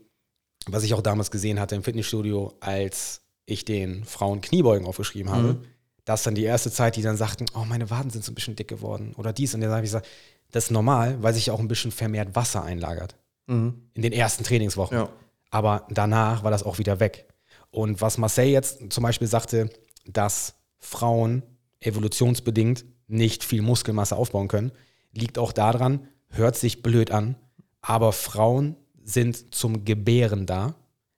[0.66, 5.42] was ich auch damals gesehen hatte im Fitnessstudio, als ich den Frauen Kniebeugen aufgeschrieben habe.
[5.54, 5.64] Mhm.
[6.04, 8.34] Das ist dann die erste Zeit, die dann sagten, oh, meine Waden sind so ein
[8.34, 9.54] bisschen dick geworden oder dies.
[9.54, 10.06] Und dann habe ich gesagt,
[10.52, 13.16] das ist normal, weil sich ja auch ein bisschen vermehrt Wasser einlagert
[13.48, 13.74] Mhm.
[13.94, 14.96] in den ersten Trainingswochen.
[14.98, 15.08] Ja.
[15.50, 17.28] Aber danach war das auch wieder weg.
[17.70, 19.70] Und was Marcel jetzt zum Beispiel sagte,
[20.06, 21.42] dass Frauen
[21.80, 24.72] evolutionsbedingt nicht viel Muskelmasse aufbauen können,
[25.12, 27.36] liegt auch daran, hört sich blöd an,
[27.80, 30.74] aber Frauen sind zum Gebären da.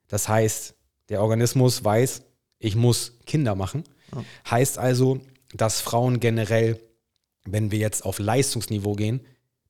[0.09, 0.75] Das heißt,
[1.09, 2.23] der Organismus weiß,
[2.59, 3.85] ich muss Kinder machen.
[4.51, 5.21] Heißt also,
[5.55, 6.81] dass Frauen generell,
[7.45, 9.21] wenn wir jetzt auf Leistungsniveau gehen,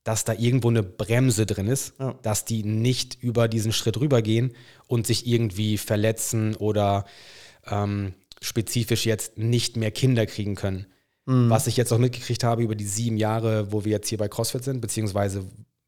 [0.04, 2.14] dass da irgendwo eine Bremse drin ist, Ja.
[2.22, 4.52] dass die nicht über diesen Schritt rübergehen
[4.86, 7.04] und sich irgendwie verletzen oder
[7.70, 10.86] ähm, spezifisch jetzt nicht mehr Kinder kriegen können.
[11.30, 14.28] Was ich jetzt auch mitgekriegt habe über die sieben Jahre, wo wir jetzt hier bei
[14.28, 15.44] CrossFit sind, beziehungsweise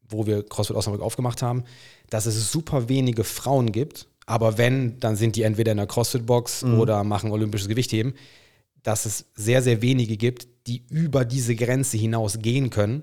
[0.07, 1.63] wo wir CrossFit Osnabrück aufgemacht haben,
[2.11, 6.63] dass es super wenige Frauen gibt, aber wenn, dann sind die entweder in der CrossFit-Box
[6.63, 8.13] oder machen olympisches Gewichtheben,
[8.83, 13.01] dass es sehr, sehr wenige gibt, die über diese Grenze hinaus gehen können,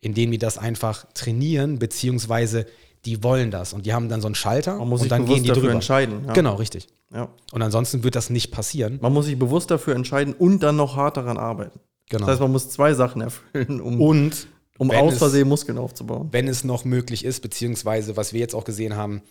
[0.00, 2.66] indem die das einfach trainieren, beziehungsweise
[3.04, 5.22] die wollen das und die haben dann so einen Schalter Man muss und sich dann
[5.22, 5.72] bewusst gehen die dafür drüber.
[5.74, 6.24] entscheiden.
[6.26, 6.32] Ja.
[6.34, 6.88] Genau, richtig.
[7.12, 7.28] Ja.
[7.52, 8.98] Und ansonsten wird das nicht passieren.
[9.02, 11.80] Man muss sich bewusst dafür entscheiden und dann noch hart daran arbeiten.
[12.08, 12.20] Genau.
[12.26, 14.46] Das heißt, man muss zwei Sachen erfüllen, um, und
[14.78, 16.28] um aus es- Versehen Muskeln aufzubauen.
[16.32, 19.22] wenn es noch möglich ist, beziehungsweise was wir jetzt auch gesehen haben,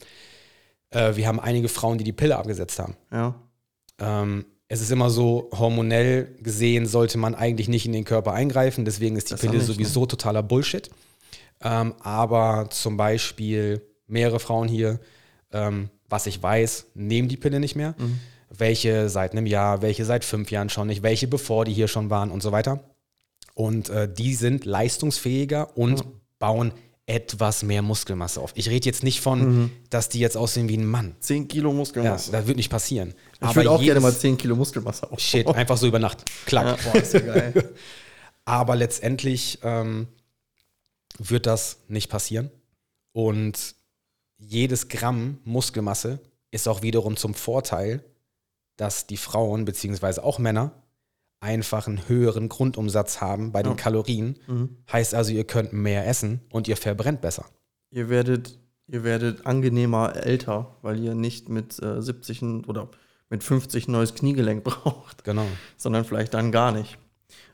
[0.91, 2.95] äh, wir haben einige Frauen, die die Pille abgesetzt haben.
[3.12, 3.36] Ja.
[3.99, 8.86] Ähm, es ist immer so, hormonell gesehen sollte man eigentlich nicht in den Körper eingreifen,
[8.86, 9.73] deswegen ist die Besser Pille nicht, ne?
[9.73, 10.89] sowieso totaler Bullshit.
[11.62, 14.99] Ähm, aber zum Beispiel mehrere Frauen hier,
[15.51, 17.95] ähm, was ich weiß, nehmen die Pille nicht mehr.
[17.97, 18.19] Mhm.
[18.55, 22.12] Welche seit einem Jahr, welche seit fünf Jahren schon nicht, welche bevor die hier schon
[22.12, 22.84] waren und so weiter.
[23.55, 26.03] Und äh, die sind leistungsfähiger und
[26.38, 26.73] bauen
[27.10, 28.52] etwas mehr Muskelmasse auf.
[28.56, 29.72] Ich rede jetzt nicht von, Mhm.
[29.89, 31.15] dass die jetzt aussehen wie ein Mann.
[31.19, 32.32] 10 Kilo Ja, Muskelmasse.
[32.32, 33.13] das wird nicht passieren.
[33.41, 35.19] ich würde auch gerne mal jedes- 10 Kilo Muskelmasse aufbauen.
[35.19, 36.24] Shit, einfach so über Nacht.
[36.45, 36.65] Klack.
[36.84, 37.74] Ja, boah, ist so geil.
[38.45, 40.08] Aber letztendlich ähm,
[41.17, 42.50] wird das nicht passieren.
[43.12, 43.76] Und
[44.38, 46.19] jedes Gramm Muskelmasse
[46.52, 48.04] ist auch wiederum zum Vorteil,
[48.78, 50.72] dass die Frauen beziehungsweise auch Männer
[51.41, 53.78] einfach einen höheren Grundumsatz haben bei den Ja.
[53.78, 54.38] Kalorien.
[54.47, 54.78] Mhm.
[54.91, 57.45] Heißt also, ihr könnt mehr essen und ihr verbrennt besser.
[57.91, 62.89] Ihr werdet, ihr werdet angenehmer älter, weil ihr nicht mit äh, 70 ein- oder
[63.30, 65.45] mit 50 ein neues Kniegelenk braucht, Genau.
[65.78, 66.97] sondern vielleicht dann gar nicht.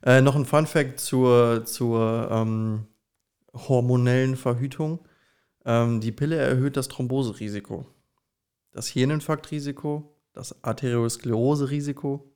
[0.04, 2.86] Äh, noch ein Fun Fact zur, zur ähm,
[3.54, 5.00] hormonellen Verhütung.
[5.65, 7.86] Ähm, die Pille erhöht das Thromboserisiko,
[8.71, 12.32] das Hirninfarktrisiko, das Arteriosklerose-Risiko.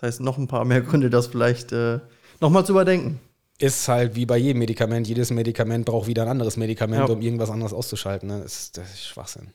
[0.00, 2.00] Das heißt, noch ein paar mehr Gründe, das vielleicht äh,
[2.40, 3.20] nochmal zu überdenken.
[3.58, 5.06] Ist halt wie bei jedem Medikament.
[5.06, 7.14] Jedes Medikament braucht wieder ein anderes Medikament, Ja.
[7.14, 8.28] um irgendwas anderes auszuschalten.
[8.28, 8.40] Ne?
[8.42, 9.48] Das, ist, das ist Schwachsinn.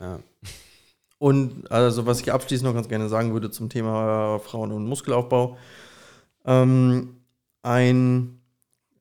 [0.00, 0.18] Ja.
[1.18, 4.84] Und also, was ich abschließend noch ganz gerne sagen würde zum Thema äh, Frauen und
[4.86, 5.56] Muskelaufbau.
[6.44, 7.20] Ähm,
[7.62, 8.40] ein,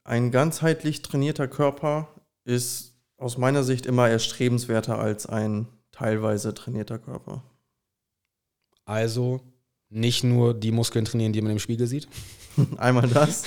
[0.04, 2.08] ein ganzheitlich trainierter Körper
[2.44, 7.44] ist aus meiner Sicht immer erstrebenswerter als ein teilweise trainierter Körper.
[8.86, 9.42] Also
[9.90, 12.08] nicht nur die Muskeln trainieren, die man im Spiegel sieht.
[12.78, 13.44] Einmal das.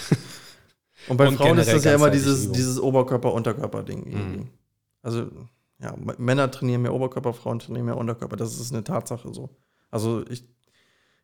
[1.09, 2.55] Und bei Und Frauen ist das ja immer dieses, Übung.
[2.55, 4.11] dieses Oberkörper-Unterkörper-Ding.
[4.11, 4.49] Mhm.
[5.03, 5.27] Also,
[5.83, 8.37] ja, Männer trainieren mehr Oberkörper, Frauen trainieren mehr Unterkörper.
[8.37, 9.51] Das ist eine Tatsache so.
[9.91, 10.45] Also, ich,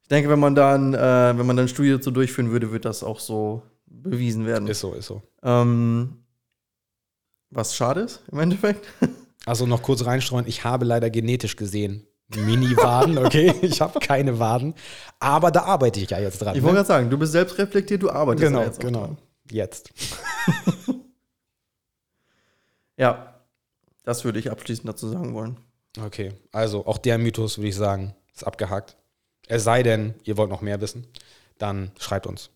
[0.03, 2.85] ich denke, wenn man da ein, äh, wenn man dann Studie dazu durchführen würde, wird
[2.85, 4.69] das auch so bewiesen werden.
[4.69, 5.23] Ist so, ist so.
[5.43, 6.25] Ähm,
[7.51, 8.87] was schade ist im Endeffekt.
[9.49, 13.55] Also noch kurz reinstreuen, ich habe leider genetisch gesehen Mini-Waden, okay?
[13.63, 14.75] Ich habe keine Waden.
[15.21, 16.57] Aber da arbeite ich ja jetzt dran.
[16.57, 16.79] Ich wollte ne?
[16.79, 19.01] gerade sagen, du bist selbst reflektiert, du arbeitest Genau, da jetzt genau.
[19.01, 19.19] dran.
[19.51, 19.91] Jetzt.
[22.97, 23.35] Ja,
[24.05, 25.59] das würde ich abschließend dazu sagen wollen.
[26.03, 28.97] Okay, also auch der Mythos, würde ich sagen, ist abgehakt.
[29.49, 31.07] Es sei denn, ihr wollt noch mehr wissen,
[31.59, 32.51] dann schreibt uns.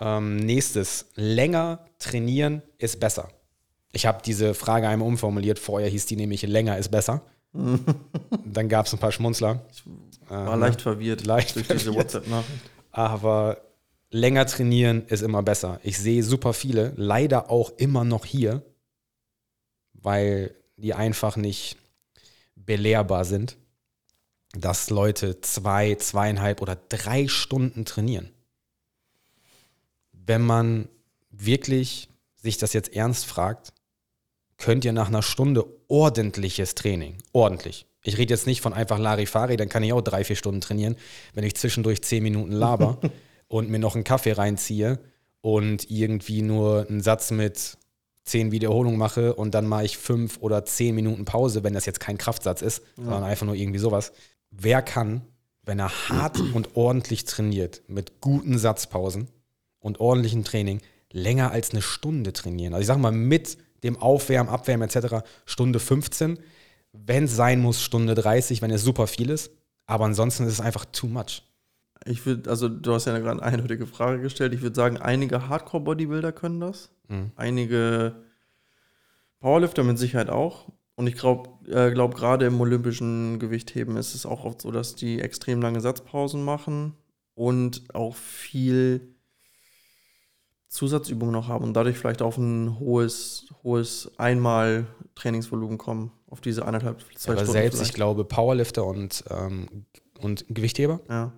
[0.00, 3.28] Ähm, nächstes, länger trainieren ist besser.
[3.92, 5.58] Ich habe diese Frage einmal umformuliert.
[5.58, 7.22] Vorher hieß die nämlich länger ist besser.
[7.52, 9.64] Dann gab es ein paar Schmunzler.
[10.28, 12.14] War leicht verwirrt leicht durch diese verwirrt.
[12.14, 12.70] WhatsApp-Nachricht.
[12.90, 13.62] Aber
[14.10, 15.80] länger trainieren ist immer besser.
[15.82, 18.62] Ich sehe super viele, leider auch immer noch hier,
[19.92, 21.76] weil die einfach nicht
[22.54, 23.56] belehrbar sind,
[24.52, 28.30] dass Leute zwei, zweieinhalb oder drei Stunden trainieren.
[30.12, 30.88] Wenn man
[31.30, 33.72] wirklich sich das jetzt ernst fragt,
[34.62, 37.86] könnt ihr nach einer Stunde ordentliches Training, ordentlich.
[38.04, 40.94] Ich rede jetzt nicht von einfach Larifari, dann kann ich auch drei, vier Stunden trainieren,
[41.34, 42.98] wenn ich zwischendurch zehn Minuten laber
[43.48, 45.00] und mir noch einen Kaffee reinziehe
[45.40, 47.76] und irgendwie nur einen Satz mit
[48.24, 51.98] zehn Wiederholungen mache und dann mache ich fünf oder zehn Minuten Pause, wenn das jetzt
[51.98, 54.12] kein Kraftsatz ist, sondern einfach nur irgendwie sowas.
[54.52, 55.22] Wer kann,
[55.64, 59.26] wenn er hart und ordentlich trainiert, mit guten Satzpausen
[59.80, 62.74] und ordentlichem Training, länger als eine Stunde trainieren?
[62.74, 65.24] Also ich sage mal mit dem Aufwärmen, Abwärmen etc.
[65.44, 66.38] Stunde 15,
[66.92, 69.50] wenn es sein muss, Stunde 30, wenn es super viel ist.
[69.86, 71.42] Aber ansonsten ist es einfach too much.
[72.04, 74.52] Ich würde, also du hast ja gerade eine eindeutige Frage gestellt.
[74.54, 76.90] Ich würde sagen, einige Hardcore-Bodybuilder können das.
[77.36, 78.16] Einige
[79.40, 80.68] Powerlifter mit Sicherheit auch.
[80.94, 84.94] Und ich glaube, äh, glaub, gerade im olympischen Gewichtheben ist es auch oft so, dass
[84.94, 86.94] die extrem lange Satzpausen machen
[87.34, 89.14] und auch viel
[90.72, 96.12] Zusatzübungen noch haben und dadurch vielleicht auf ein hohes, hohes Einmal-Trainingsvolumen kommen.
[96.30, 97.52] Auf diese eineinhalb, zwei Aber Stunden.
[97.52, 97.94] selbst, ich vielleicht.
[97.94, 99.68] glaube, Powerlifter und, ähm,
[100.20, 101.32] und Gewichtheber, Ja.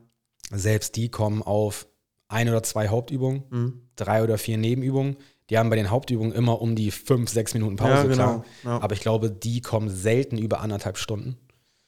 [0.52, 1.88] selbst die kommen auf
[2.28, 3.80] ein oder zwei Hauptübungen, Mhm.
[3.96, 5.16] drei oder vier Nebenübungen.
[5.50, 8.14] Die haben bei den Hauptübungen immer um die fünf, sechs Minuten Pause, ja, genau.
[8.14, 8.44] klar.
[8.64, 8.80] Ja.
[8.80, 11.36] Aber ich glaube, die kommen selten über anderthalb Stunden.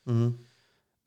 [0.05, 0.41] Mhm.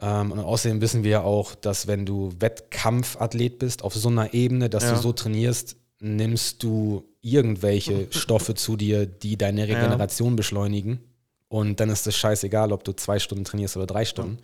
[0.02, 4.70] Ähm, und außerdem wissen wir auch, dass wenn du Wettkampfathlet bist, auf so einer Ebene,
[4.70, 4.94] dass Ja.
[4.94, 9.78] du so trainierst, nimmst du irgendwelche Stoffe zu dir, die deine Ja.
[9.78, 11.00] Regeneration beschleunigen.
[11.48, 14.38] Und dann ist es scheißegal, ob du zwei Stunden trainierst oder drei Stunden.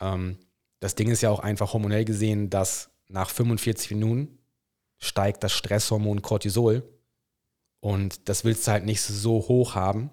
[0.00, 0.36] Ähm,
[0.80, 4.38] das Ding ist ja auch einfach hormonell gesehen, dass nach 45 Minuten
[4.98, 6.82] steigt das Stresshormon Cortisol.
[7.80, 10.10] Und das willst du halt nicht so hoch haben.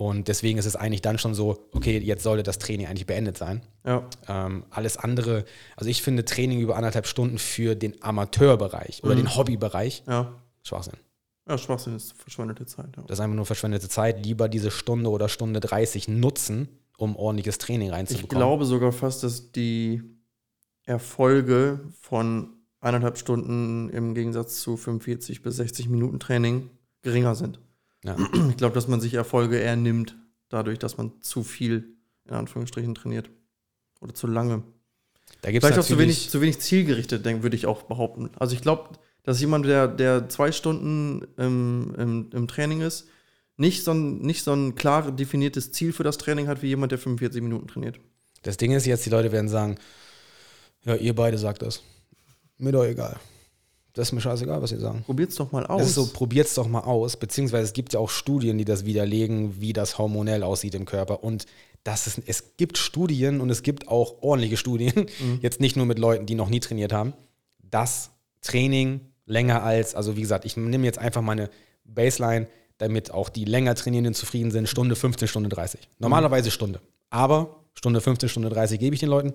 [0.00, 3.36] Und deswegen ist es eigentlich dann schon so, okay, jetzt sollte das Training eigentlich beendet
[3.36, 3.60] sein.
[3.84, 4.08] ja.
[4.28, 5.44] Ähm, alles andere,
[5.76, 9.18] also ich finde Training über anderthalb Stunden für den Amateurbereich oder Mhm.
[9.18, 10.32] den Hobbybereich Ja.
[10.62, 10.94] Schwachsinn.
[11.46, 12.96] Ja, Schwachsinn ist verschwendete Zeit.
[12.96, 13.02] Ja.
[13.06, 14.24] Das ist einfach nur verschwendete Zeit.
[14.24, 18.38] Lieber diese Stunde oder Stunde 30 nutzen, um ordentliches Training Ich reinzubekommen.
[18.40, 20.02] glaube sogar fast, dass die
[20.84, 26.70] Erfolge von eineinhalb Stunden im Gegensatz zu 45 bis 60 Minuten Training
[27.02, 27.60] geringer sind.
[28.04, 28.16] Ja.
[28.48, 30.16] Ich glaube, dass man sich Erfolge eher nimmt,
[30.48, 33.30] dadurch, dass man zu viel in Anführungsstrichen trainiert.
[34.00, 34.62] Oder zu lange.
[35.42, 38.30] da gibt es Vielleicht auch zu wenig, zu wenig zielgerichtet, denk- würde ich auch behaupten.
[38.38, 38.90] Also ich glaube,
[39.24, 43.08] dass jemand, der, der zwei Stunden im, im, im Training ist,
[43.58, 46.92] nicht so, ein, nicht so ein klar definiertes Ziel für das Training hat, wie jemand,
[46.92, 48.00] der 45 Minuten trainiert.
[48.42, 49.76] das Ding ist jetzt, die Leute werden sagen,
[50.84, 51.82] ja, ihr beide sagt das.
[52.56, 53.20] Mir doch egal.
[53.94, 55.02] Das ist mir scheißegal, was ihr sagen.
[55.04, 55.80] Probiert's doch mal aus.
[55.80, 58.84] Das ist so, probiert's doch mal aus, beziehungsweise es gibt ja auch Studien, die das
[58.84, 61.24] widerlegen, wie das hormonell aussieht im Körper.
[61.24, 61.46] Und
[61.82, 65.06] das ist, es gibt Studien und es gibt auch ordentliche Studien,
[65.40, 67.14] jetzt nicht nur mit Leuten, die noch nie trainiert haben,
[67.62, 68.10] dass
[68.42, 71.50] Training länger als, also wie gesagt, ich nehme jetzt einfach meine
[71.84, 72.46] Baseline,
[72.78, 75.80] damit auch die länger Trainierenden zufrieden sind, Stunde 15, Stunde 30.
[75.98, 76.80] Normalerweise Stunde.
[77.10, 79.32] Aber Stunde 15, Stunde 30 gebe ich den Leuten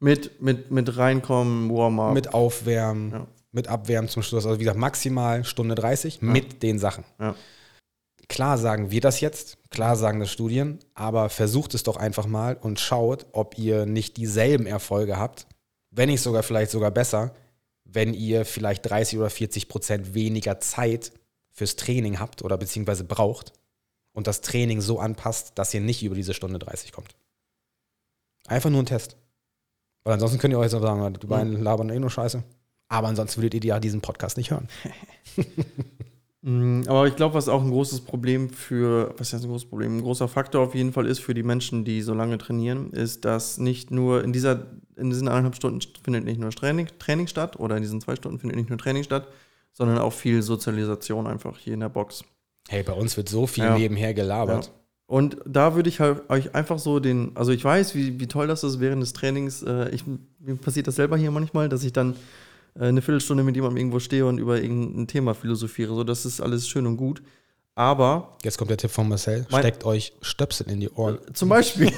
[0.00, 2.14] Mit, mit, mit reinkommen, Warm-up.
[2.14, 3.26] mit Aufwärmen, Ja.
[3.58, 4.46] Mit Abwärmen zum Schluss.
[4.46, 7.04] Also wie gesagt, maximal Stunde 30 mit den Sachen.
[7.18, 7.34] Ja.
[8.28, 12.56] Klar sagen wir das jetzt, klar sagen das Studien, aber versucht es doch einfach mal
[12.56, 15.46] und schaut, ob ihr nicht dieselben Erfolge habt,
[15.90, 17.34] wenn nicht sogar vielleicht sogar besser,
[17.84, 21.10] wenn ihr vielleicht 30 oder 40 Prozent weniger Zeit
[21.50, 23.54] fürs Training habt oder beziehungsweise braucht
[24.12, 27.16] und das Training so anpasst, dass ihr nicht über diese Stunde 30 kommt.
[28.46, 29.16] Einfach nur ein Test.
[30.04, 32.42] Weil ansonsten könnt ihr euch so sagen, die beiden labern eh nur Scheiße.
[32.88, 34.68] Aber ansonsten würdet ihr ja diesen Podcast nicht hören.
[36.40, 39.96] Mm, Aber ich glaube, was auch ein großes Problem für, was heißt ein großes Problem,
[39.98, 43.24] ein großer Faktor auf jeden Fall ist für die Menschen, die so lange trainieren, ist,
[43.24, 47.58] dass nicht nur in dieser, in diesen eineinhalb Stunden findet nicht nur Training, Training statt
[47.58, 49.26] oder in diesen zwei Stunden findet nicht nur Training statt,
[49.72, 52.22] sondern auch viel Sozialisation einfach hier in der Box.
[52.68, 53.76] Hey, bei uns wird so viel Ja.
[53.76, 54.66] nebenher gelabert.
[54.66, 54.72] Ja.
[55.08, 58.46] Und da würde ich halt euch einfach so den, also ich weiß, wie, wie toll
[58.46, 59.62] das ist während des Trainings.
[59.64, 62.14] Äh, ich, mir passiert das selber hier manchmal, dass ich dann
[62.78, 65.94] eine Viertelstunde mit jemandem irgendwo stehe und über irgendein Thema philosophiere.
[65.94, 67.22] So, das ist alles schön und gut.
[67.74, 69.46] Aber Jetzt kommt der Tipp von Marcel.
[69.48, 71.18] Steckt euch Stöpsel in die Ohren.
[71.32, 71.92] zum Beispiel,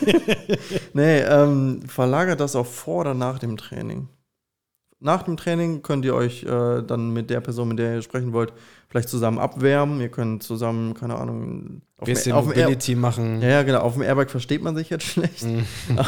[0.93, 4.09] nee, ähm, verlagert das auch vor oder nach dem Training.
[5.01, 8.33] Nach dem Training könnt ihr euch äh, dann mit der Person, mit der ihr sprechen
[8.33, 8.53] wollt,
[8.89, 10.01] vielleicht zusammen abwärmen.
[10.01, 13.41] Ihr könnt zusammen, keine Ahnung, Auf bisschen auf Air- Mobility machen.
[13.41, 13.81] ja, ja, genau.
[13.81, 15.43] Auf dem Airbag versteht man sich jetzt schlecht.
[15.45, 15.65] Mhm.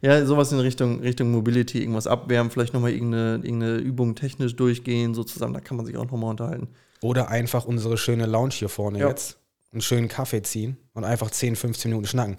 [0.00, 5.14] Ja, sowas in Richtung, Richtung Mobility, irgendwas abwärmen, vielleicht nochmal irgendeine, irgendeine Übung technisch durchgehen,
[5.14, 5.54] so zusammen.
[5.54, 6.68] Da kann man sich auch nochmal unterhalten.
[7.00, 9.08] Oder einfach unsere schöne Lounge hier vorne Ja.
[9.08, 9.38] jetzt.
[9.72, 12.36] Einen schönen Kaffee ziehen und einfach 10, 15 Minuten schnacken.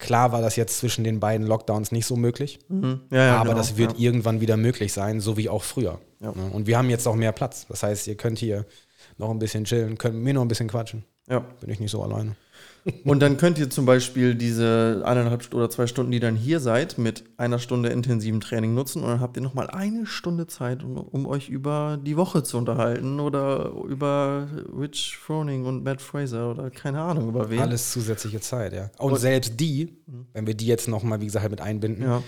[0.00, 3.02] Klar war das jetzt zwischen den beiden Lockdowns nicht so möglich, Mhm.
[3.10, 3.58] Ja, ja, aber genau.
[3.58, 3.98] das wird ja.
[3.98, 6.00] irgendwann wieder möglich sein, so wie auch früher.
[6.20, 6.32] Ne?
[6.32, 7.66] Und wir haben jetzt auch mehr Platz.
[7.68, 8.64] Das heißt, ihr könnt hier
[9.18, 11.04] noch ein bisschen chillen, könnt mit mir noch ein bisschen quatschen.
[11.28, 11.40] Ja.
[11.60, 12.34] Bin ich nicht so alleine.
[13.04, 16.96] Und dann könnt ihr zum Beispiel diese eineinhalb oder zwei Stunden, die dann hier seid,
[16.98, 20.96] mit einer Stunde intensivem Training nutzen und dann habt ihr nochmal eine Stunde Zeit, um,
[20.96, 26.70] um euch über die Woche zu unterhalten oder über Rich Froning und Matt Fraser oder
[26.70, 27.60] keine Ahnung über wen.
[27.60, 28.90] Alles zusätzliche Zeit, ja.
[28.98, 29.96] Und, Und- selbst die,
[30.32, 32.22] wenn wir die jetzt nochmal, wie gesagt, halt mit einbinden, Ja,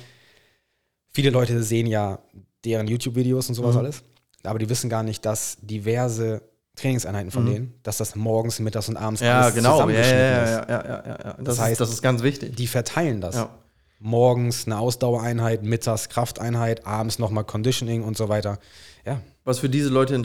[1.12, 2.19] viele Leute sehen ja
[2.65, 3.81] deren YouTube-Videos und sowas Mhm.
[3.81, 4.03] alles,
[4.45, 6.43] aber die wissen gar nicht, dass diverse
[6.76, 7.50] Trainingseinheiten von Mhm.
[7.52, 9.68] denen, dass das morgens, mittags und abends ja alles genau.
[9.68, 10.50] Ja, ja, zusammengeschnitten ja, ist.
[10.50, 11.16] ja, ja, ja, ja.
[11.35, 12.56] Das, Das heißt, ist, das ist ganz wichtig.
[12.56, 13.35] Die verteilen das.
[13.37, 13.50] Ja.
[13.98, 18.58] Morgens eine Ausdauereinheit, mittags Krafteinheit, abends nochmal Conditioning und so weiter.
[19.06, 20.22] Ja, Was für diese Leute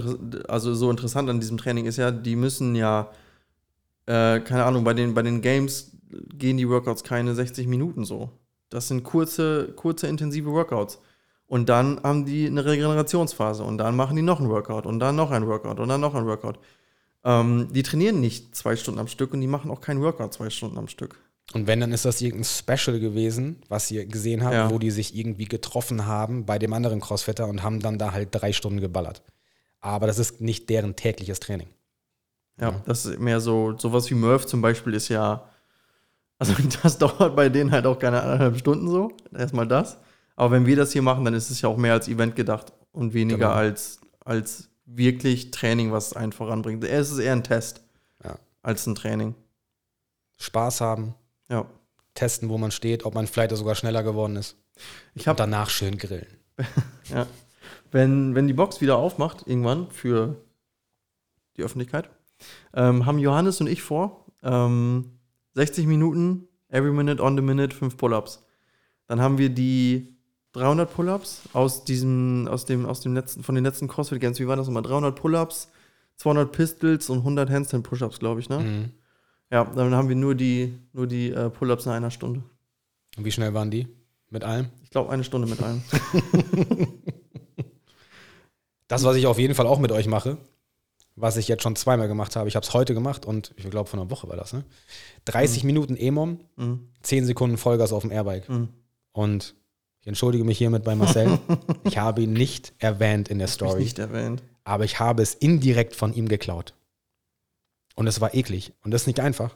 [0.48, 3.10] also so interessant an diesem Training ist ja, die müssen ja,
[4.06, 5.92] äh, keine Ahnung, bei den, bei den Games
[6.34, 8.30] gehen die Workouts keine 60 Minuten so.
[8.70, 11.00] Das sind kurze, kurze, intensive Workouts.
[11.48, 15.16] Und dann haben die eine Regenerationsphase und dann machen die noch ein Workout und dann
[15.16, 16.60] noch ein Workout und dann noch ein Workout.
[17.24, 20.50] Ähm, die trainieren nicht zwei Stunden am Stück und die machen auch kein Workout zwei
[20.50, 21.20] Stunden am Stück.
[21.54, 24.70] Und wenn, dann ist das irgendein Special gewesen, was ihr gesehen habt, Ja.
[24.70, 28.30] wo die sich irgendwie getroffen haben bei dem anderen Crossfitter und haben dann da halt
[28.32, 29.22] drei Stunden geballert.
[29.80, 31.70] Aber das ist nicht deren tägliches Training.
[32.60, 32.82] Ja, Ja.
[32.86, 35.48] das ist mehr so, sowas wie Murph zum Beispiel ist ja,
[36.38, 39.12] also das dauert bei denen halt auch keine anderthalb Stunden so.
[39.34, 39.98] Erstmal das.
[40.38, 42.72] Aber wenn wir das hier machen, dann ist es ja auch mehr als Event gedacht
[42.94, 43.52] und weniger Genau.
[43.52, 46.84] als, als wirklich Training, was einen voranbringt.
[46.86, 47.82] Es ist eher ein Test
[48.24, 48.38] Ja.
[48.62, 49.36] als ein Training.
[50.38, 51.16] Spaß haben,
[51.50, 51.66] Ja.
[52.14, 54.56] testen, wo man steht, ob man vielleicht sogar schneller geworden ist.
[55.16, 56.28] Ich Und habe, danach schön grillen.
[57.10, 57.26] ja,
[57.92, 60.38] wenn, wenn die Box wieder aufmacht, irgendwann für
[61.58, 62.10] die Öffentlichkeit,
[62.74, 65.18] ähm, haben Johannes und ich vor, ähm,
[65.56, 68.44] 60 Minuten, every minute on the minute, 5 Pull-ups.
[69.08, 70.17] Dann haben wir die
[70.58, 74.40] 300 Pull-ups aus diesem, aus dem, aus dem letzten, von den letzten CrossFit Games.
[74.40, 74.84] Wie war das nochmal?
[74.84, 75.70] 300 Pull-ups,
[76.18, 78.60] 200 Pistols und 100 Handstand Push-ups, glaube ich, ne?
[78.60, 78.92] Mhm.
[79.52, 82.44] Ja, dann haben wir nur die, nur die äh, Pull-ups in einer Stunde.
[83.18, 83.88] Und wie schnell waren die?
[84.30, 84.68] Mit allem?
[84.84, 85.82] Ich glaube, eine Stunde mit allem.
[88.88, 90.38] Das, was ich auf jeden Fall auch mit euch mache,
[91.18, 93.90] was ich jetzt schon zweimal gemacht habe, ich habe es heute gemacht und ich glaube,
[93.90, 94.64] von einer Woche war das, ne?
[95.26, 96.88] 30 Minuten E-Mom, Mhm.
[97.02, 98.48] 10 Sekunden Vollgas auf dem Airbike.
[98.48, 98.70] Mhm.
[99.12, 99.56] Und
[100.02, 101.40] ich entschuldige mich hiermit bei Marcel.
[101.84, 104.44] ich habe ihn nicht erwähnt in der Story, nicht erwähnt.
[104.64, 106.74] aber ich habe es indirekt von ihm geklaut.
[107.96, 108.74] Und es war eklig.
[108.84, 109.56] Und das ist nicht einfach.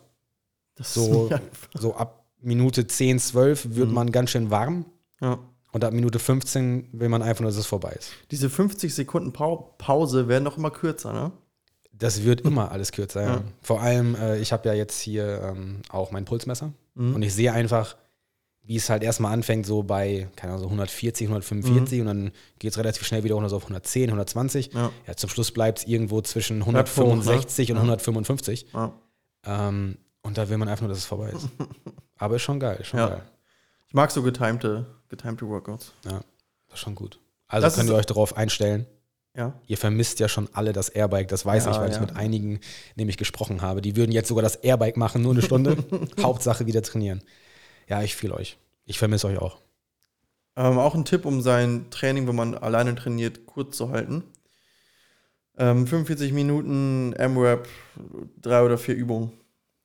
[0.75, 1.69] Das So- ist nicht einfach.
[1.79, 3.93] So ab Minute 10, 12 wird Mhm.
[3.93, 4.85] man ganz schön warm.
[5.21, 5.37] Ja.
[5.73, 8.11] Und ab Minute 15 will man einfach nur, dass es vorbei ist.
[8.31, 11.31] Diese 50 Sekunden Pau Pause werden doch immer kürzer, ne?
[11.93, 13.21] Das wird immer alles kürzer.
[13.21, 13.27] Ja.
[13.35, 13.43] Ja.
[13.61, 16.73] Vor allem, äh, ich habe ja jetzt hier ähm, auch mein Pulsmesser.
[16.95, 17.13] Mhm.
[17.15, 17.95] Und ich sehe einfach,
[18.63, 22.01] wie es halt erstmal anfängt, so bei, keine Ahnung, so 140, 145 Mhm.
[22.01, 24.71] und dann geht es relativ schnell wieder runter so auf 110, 120.
[24.73, 24.91] Ja.
[25.07, 27.73] Ja, zum Schluss bleibt es irgendwo zwischen Bleibt hoch, 165 ne?
[27.75, 27.83] und Ja.
[27.83, 28.67] 155.
[28.73, 28.93] Ja.
[29.45, 31.47] Ähm, und da will man einfach nur, dass es vorbei ist.
[32.17, 33.09] Aber ist schon geil, ist schon Ja.
[33.09, 33.23] geil.
[33.87, 35.91] Ich mag so getimte, getimte Workouts.
[36.03, 36.13] Das
[36.73, 37.19] ist schon gut.
[37.47, 38.85] Also Das könnt ihr euch darauf einstellen.
[39.35, 39.53] Ja.
[39.67, 42.01] Ihr vermisst ja schon alle das Airbike, das weiß Ja, ich, weil ich ja.
[42.01, 42.59] mit einigen
[42.95, 43.81] nämlich gesprochen habe.
[43.81, 45.77] Die würden jetzt sogar das Airbike machen, nur eine Stunde.
[46.21, 47.21] Hauptsache wieder trainieren.
[47.91, 48.57] Ja, ich fühle euch.
[48.85, 49.59] Ich vermisse euch auch.
[50.55, 54.23] Ähm, auch ein Tipp, um sein Training, wenn man alleine trainiert, kurz zu halten.
[55.57, 57.67] Ähm, 45 Minuten M-Rap,
[58.41, 59.33] drei oder vier Übungen.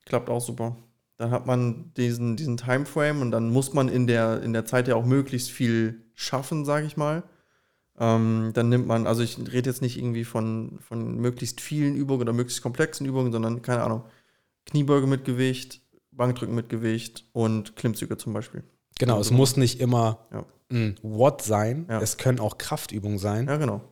[0.04, 0.76] Klappt auch super.
[1.16, 4.86] Dann hat man diesen, diesen Timeframe und dann muss man in der, in der Zeit
[4.86, 7.24] ja auch möglichst viel schaffen, sage ich mal.
[7.98, 12.20] Ähm, dann nimmt man, also ich rede jetzt nicht irgendwie von, von möglichst vielen Übungen
[12.22, 14.04] oder möglichst komplexen Übungen, sondern, keine Ahnung,
[14.64, 15.80] Kniebeuge mit Gewicht,
[16.16, 18.64] Bankdrücken mit Gewicht und Klimmzüge zum Beispiel.
[18.98, 20.46] Genau, es muss nicht immer Ja.
[20.70, 21.86] ein What sein.
[21.88, 22.00] Ja.
[22.00, 23.82] Es können auch Kraftübungen sein, Ja, genau.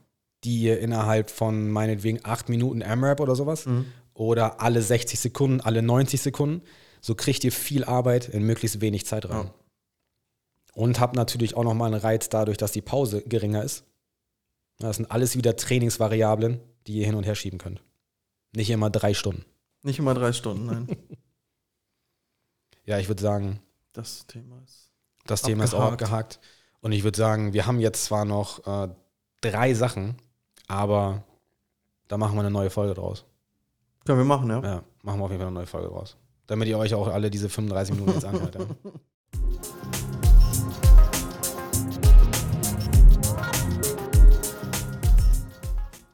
[0.45, 3.87] die ihr innerhalb von meinetwegen acht Minuten AMRAP oder sowas Mhm.
[4.15, 6.63] oder alle 60 Sekunden, alle 90 Sekunden.
[7.01, 9.47] So kriegt ihr viel Arbeit in möglichst wenig Zeit rein.
[9.47, 9.55] Ja.
[10.73, 13.85] Und habt natürlich auch nochmal einen Reiz dadurch, dass die Pause geringer ist.
[14.79, 17.83] Das sind alles wieder Trainingsvariablen, die ihr hin und her schieben könnt.
[18.57, 19.45] Nicht immer drei Stunden.
[19.83, 20.87] Nicht immer drei Stunden, nein.
[22.85, 23.61] Ja, ich würde sagen,
[23.93, 24.91] Das Thema ist.
[25.27, 26.41] das Thema ist auch Abgehakt.
[26.81, 28.89] Und ich würde sagen, wir haben jetzt zwar noch äh,
[29.41, 30.17] drei Sachen,
[30.69, 31.25] aber
[32.09, 33.25] da machen wir eine neue Folge draus.
[34.05, 34.63] Können wir machen, ja.
[34.63, 36.17] Ja, machen wir auf jeden Fall eine neue Folge draus.
[36.47, 38.57] Damit ihr euch auch alle diese 35 Minuten jetzt anhört.